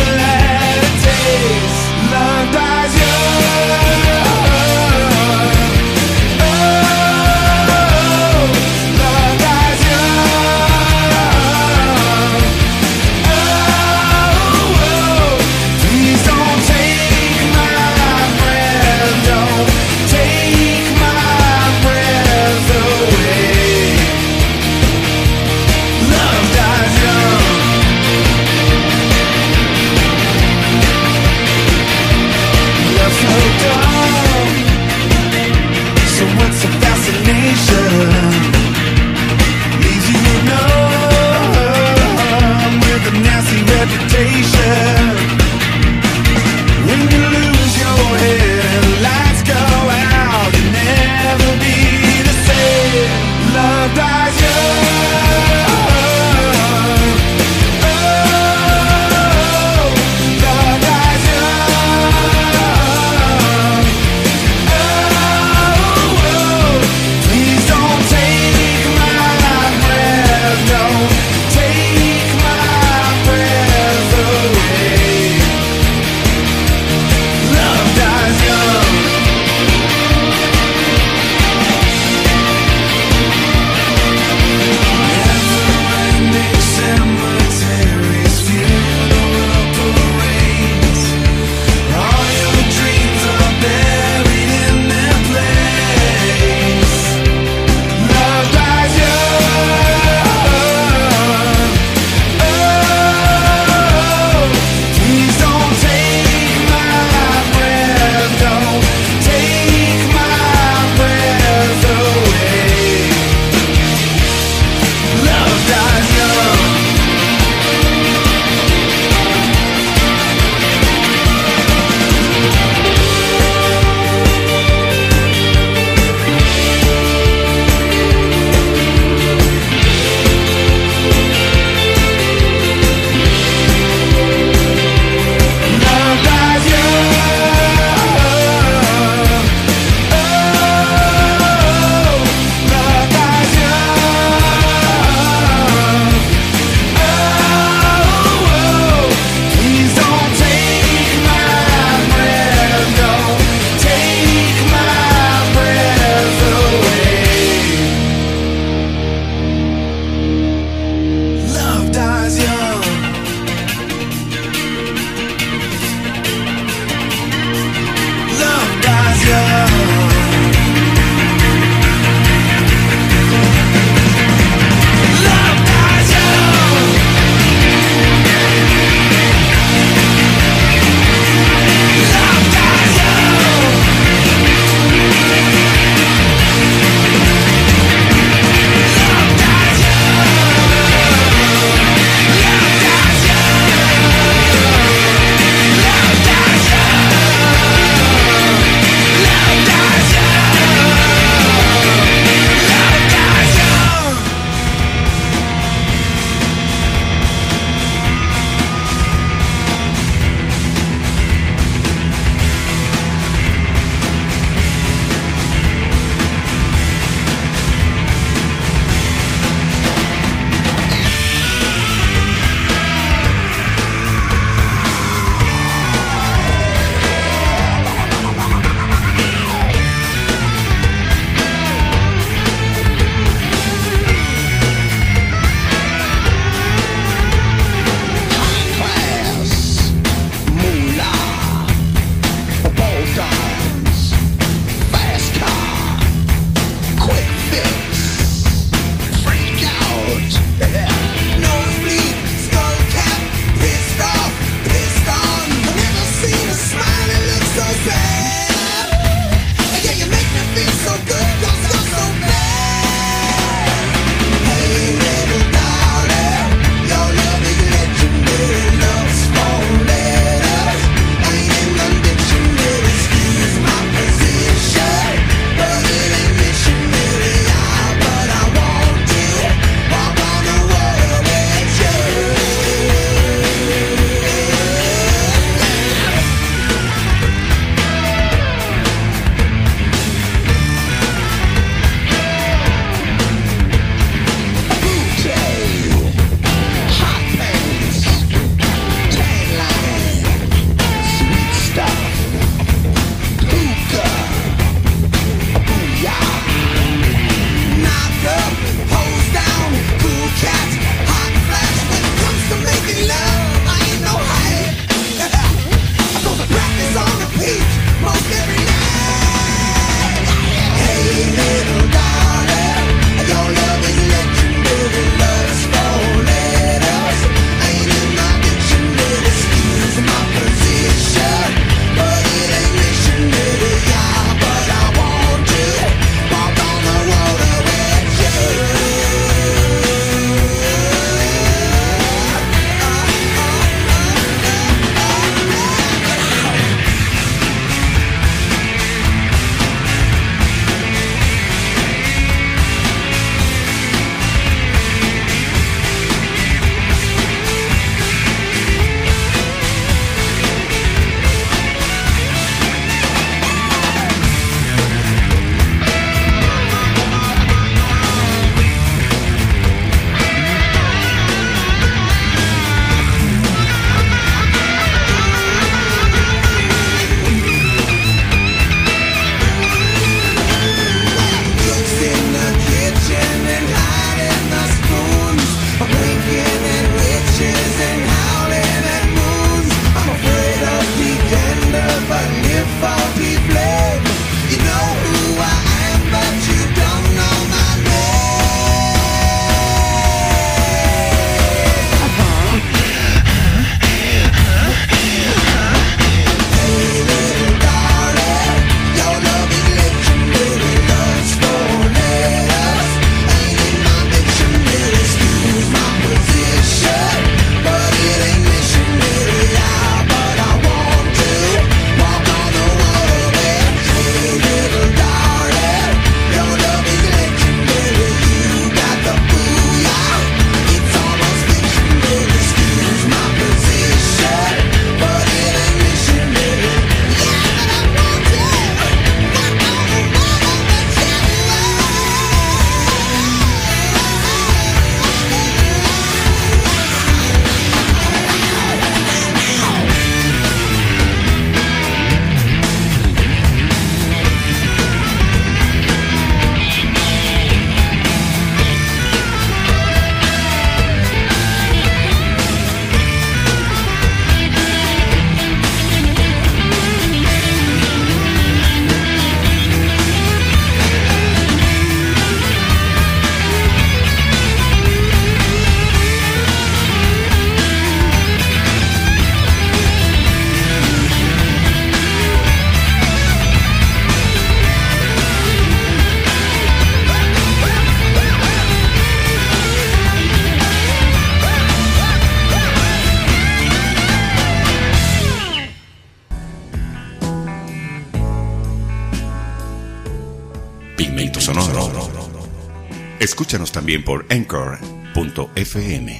también 503.85 504.03
por 504.03 504.25
Anchor.fm. 504.31 506.19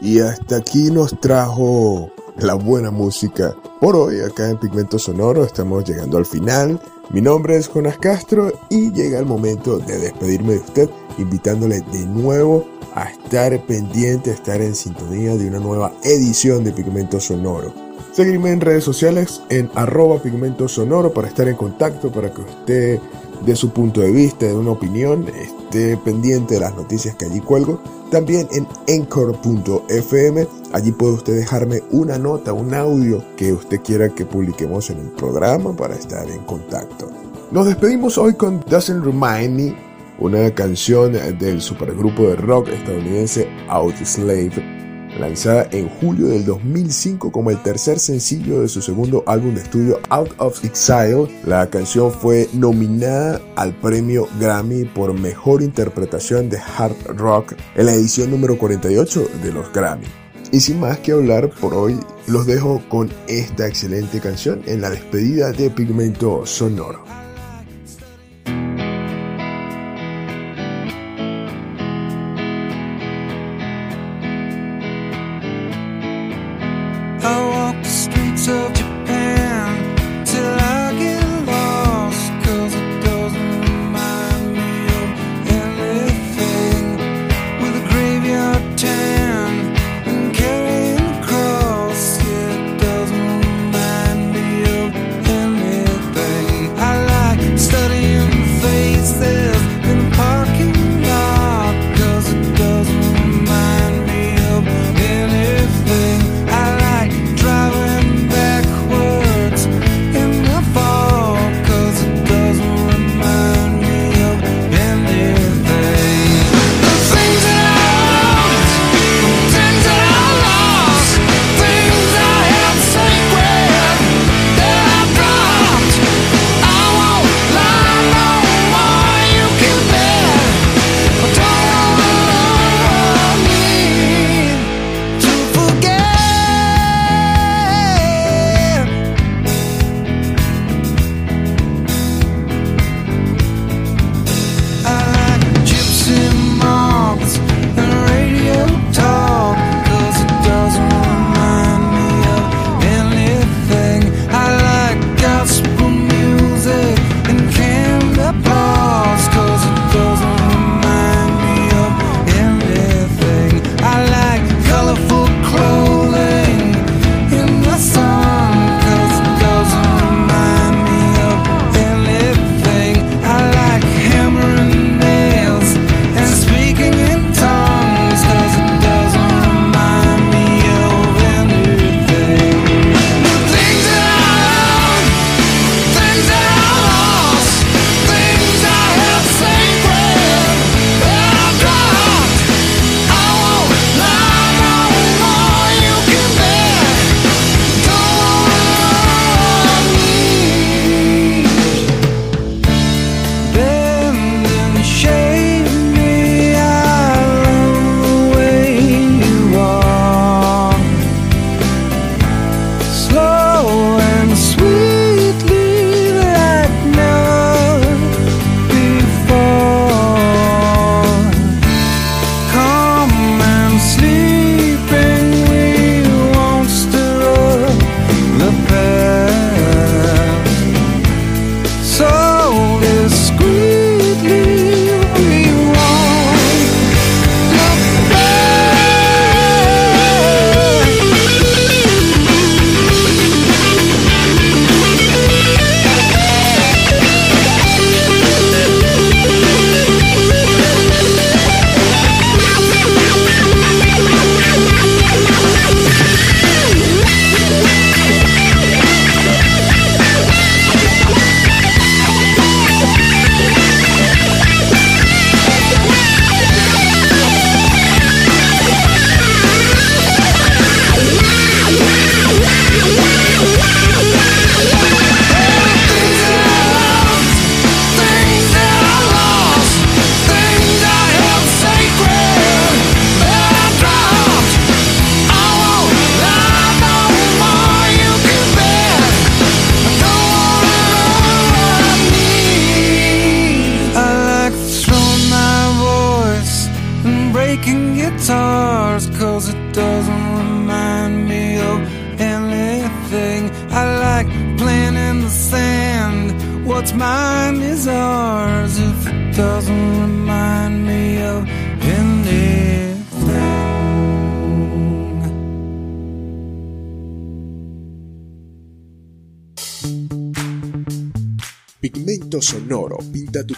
Y 0.00 0.20
hasta 0.20 0.56
aquí 0.56 0.90
nos 0.90 1.20
trajo 1.20 2.10
la 2.38 2.54
buena 2.54 2.90
música. 2.90 3.54
Por 3.78 3.94
hoy, 3.94 4.20
acá 4.20 4.48
en 4.48 4.56
Pigmento 4.58 4.98
Sonoro, 4.98 5.44
estamos 5.44 5.84
llegando 5.84 6.16
al 6.16 6.24
final. 6.24 6.80
Mi 7.10 7.20
nombre 7.20 7.56
es 7.56 7.68
Jonas 7.68 7.98
Castro 7.98 8.50
y 8.70 8.90
llega 8.92 9.18
el 9.18 9.26
momento 9.26 9.78
de 9.80 9.98
despedirme 9.98 10.54
de 10.54 10.60
usted, 10.60 10.88
invitándole 11.18 11.82
de 11.92 12.06
nuevo 12.06 12.66
a 12.94 13.10
estar 13.10 13.60
pendiente, 13.66 14.30
a 14.30 14.34
estar 14.34 14.62
en 14.62 14.74
sintonía 14.74 15.36
de 15.36 15.46
una 15.46 15.58
nueva 15.58 15.92
edición 16.04 16.64
de 16.64 16.72
Pigmento 16.72 17.20
Sonoro. 17.20 17.83
Seguirme 18.14 18.52
en 18.52 18.60
redes 18.60 18.84
sociales 18.84 19.42
en 19.48 19.68
arroba 19.74 20.22
pigmento 20.22 20.68
sonoro 20.68 21.12
para 21.12 21.26
estar 21.26 21.48
en 21.48 21.56
contacto, 21.56 22.12
para 22.12 22.32
que 22.32 22.42
usted 22.42 23.00
de 23.44 23.56
su 23.56 23.70
punto 23.70 24.02
de 24.02 24.12
vista, 24.12 24.46
de 24.46 24.54
una 24.54 24.70
opinión, 24.70 25.26
esté 25.28 25.96
pendiente 25.96 26.54
de 26.54 26.60
las 26.60 26.76
noticias 26.76 27.16
que 27.16 27.24
allí 27.24 27.40
cuelgo. 27.40 27.82
También 28.12 28.46
en 28.52 28.68
encore.fm, 28.86 30.46
allí 30.72 30.92
puede 30.92 31.14
usted 31.14 31.34
dejarme 31.34 31.82
una 31.90 32.16
nota, 32.16 32.52
un 32.52 32.72
audio 32.72 33.20
que 33.36 33.52
usted 33.52 33.80
quiera 33.82 34.08
que 34.08 34.24
publiquemos 34.24 34.90
en 34.90 35.00
el 35.00 35.10
programa 35.10 35.74
para 35.74 35.96
estar 35.96 36.30
en 36.30 36.44
contacto. 36.44 37.10
Nos 37.50 37.66
despedimos 37.66 38.16
hoy 38.16 38.34
con 38.34 38.60
Doesn't 38.68 39.04
Remind 39.04 39.56
Me, 39.56 39.76
una 40.20 40.54
canción 40.54 41.14
del 41.40 41.60
supergrupo 41.60 42.28
de 42.28 42.36
rock 42.36 42.68
estadounidense 42.68 43.48
Outslave 43.68 44.73
lanzada 45.18 45.68
en 45.70 45.88
julio 45.88 46.28
del 46.28 46.44
2005 46.44 47.30
como 47.30 47.50
el 47.50 47.62
tercer 47.62 47.98
sencillo 47.98 48.60
de 48.60 48.68
su 48.68 48.82
segundo 48.82 49.22
álbum 49.26 49.54
de 49.54 49.62
estudio 49.62 50.00
Out 50.08 50.32
of 50.38 50.64
Exile. 50.64 51.28
La 51.46 51.68
canción 51.70 52.12
fue 52.12 52.48
nominada 52.52 53.40
al 53.56 53.74
premio 53.74 54.28
Grammy 54.38 54.84
por 54.84 55.12
Mejor 55.12 55.62
Interpretación 55.62 56.48
de 56.48 56.58
Hard 56.58 56.96
Rock 57.16 57.54
en 57.74 57.86
la 57.86 57.94
edición 57.94 58.30
número 58.30 58.58
48 58.58 59.28
de 59.42 59.52
los 59.52 59.72
Grammy. 59.72 60.06
Y 60.52 60.60
sin 60.60 60.78
más 60.78 60.98
que 60.98 61.12
hablar 61.12 61.50
por 61.50 61.74
hoy, 61.74 61.98
los 62.28 62.46
dejo 62.46 62.82
con 62.88 63.10
esta 63.26 63.66
excelente 63.66 64.20
canción 64.20 64.62
en 64.66 64.80
la 64.80 64.90
despedida 64.90 65.50
de 65.50 65.70
Pigmento 65.70 66.46
Sonoro. 66.46 67.23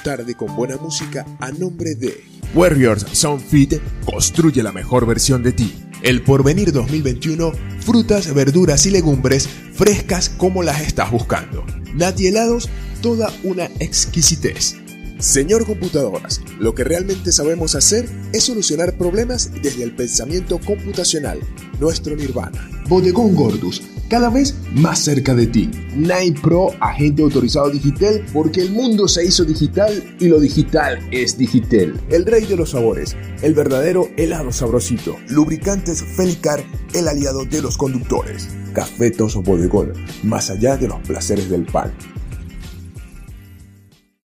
Tarde 0.07 0.37
con 0.37 0.55
buena 0.55 0.77
música 0.77 1.27
a 1.41 1.51
nombre 1.51 1.97
de 1.97 2.23
Warriors 2.55 3.05
Sound 3.11 3.43
Fit 3.45 3.75
construye 4.05 4.63
la 4.63 4.71
mejor 4.71 5.05
versión 5.05 5.43
de 5.43 5.51
ti. 5.51 5.75
El 6.01 6.23
Porvenir 6.23 6.71
2021, 6.71 7.51
frutas, 7.81 8.33
verduras 8.33 8.87
y 8.87 8.93
legumbres 8.93 9.49
frescas 9.73 10.29
como 10.29 10.63
las 10.63 10.81
estás 10.83 11.11
buscando. 11.11 11.67
Nati 11.93 12.29
helados, 12.29 12.69
toda 13.03 13.33
una 13.43 13.65
exquisitez. 13.81 14.77
Señor 15.19 15.67
Computadoras, 15.67 16.41
lo 16.61 16.73
que 16.73 16.85
realmente 16.85 17.33
sabemos 17.33 17.75
hacer 17.75 18.09
es 18.33 18.45
solucionar 18.45 18.97
problemas 18.97 19.51
desde 19.61 19.83
el 19.83 19.97
pensamiento 19.97 20.61
computacional, 20.61 21.41
nuestro 21.81 22.15
nirvana. 22.15 22.71
Bodegón 22.89 23.35
Gordus, 23.35 23.83
cada 24.09 24.31
vez 24.31 24.55
más 24.73 24.99
cerca 24.99 25.35
de 25.35 25.47
ti. 25.47 25.71
Nine 25.95 26.39
Pro, 26.41 26.71
agente 26.81 27.23
autorizado 27.23 27.71
digital, 27.71 28.25
porque 28.33 28.63
el 28.63 28.71
mundo 28.71 29.09
se 29.09 29.25
hizo 29.25 29.45
digital 29.45 30.17
y 30.19 30.29
lo 30.29 30.41
digital 30.41 30.99
es 31.11 31.37
digital. 31.39 31.99
El 32.09 32.27
rey 32.27 32.45
de 32.45 32.57
los 32.57 32.71
sabores, 32.71 33.17
el 33.43 33.55
verdadero 33.55 34.09
helado 34.17 34.53
sabrosito. 34.53 35.17
Lubricantes 35.29 36.03
Felicar, 36.03 36.63
el 36.95 37.09
aliado 37.09 37.45
de 37.45 37.63
los 37.63 37.77
conductores. 37.77 38.49
Cafetos 38.73 39.37
Bodegón, 39.43 39.93
más 40.23 40.51
allá 40.51 40.77
de 40.77 40.89
los 40.89 41.01
placeres 41.01 41.49
del 41.49 41.65
pan. 41.65 41.93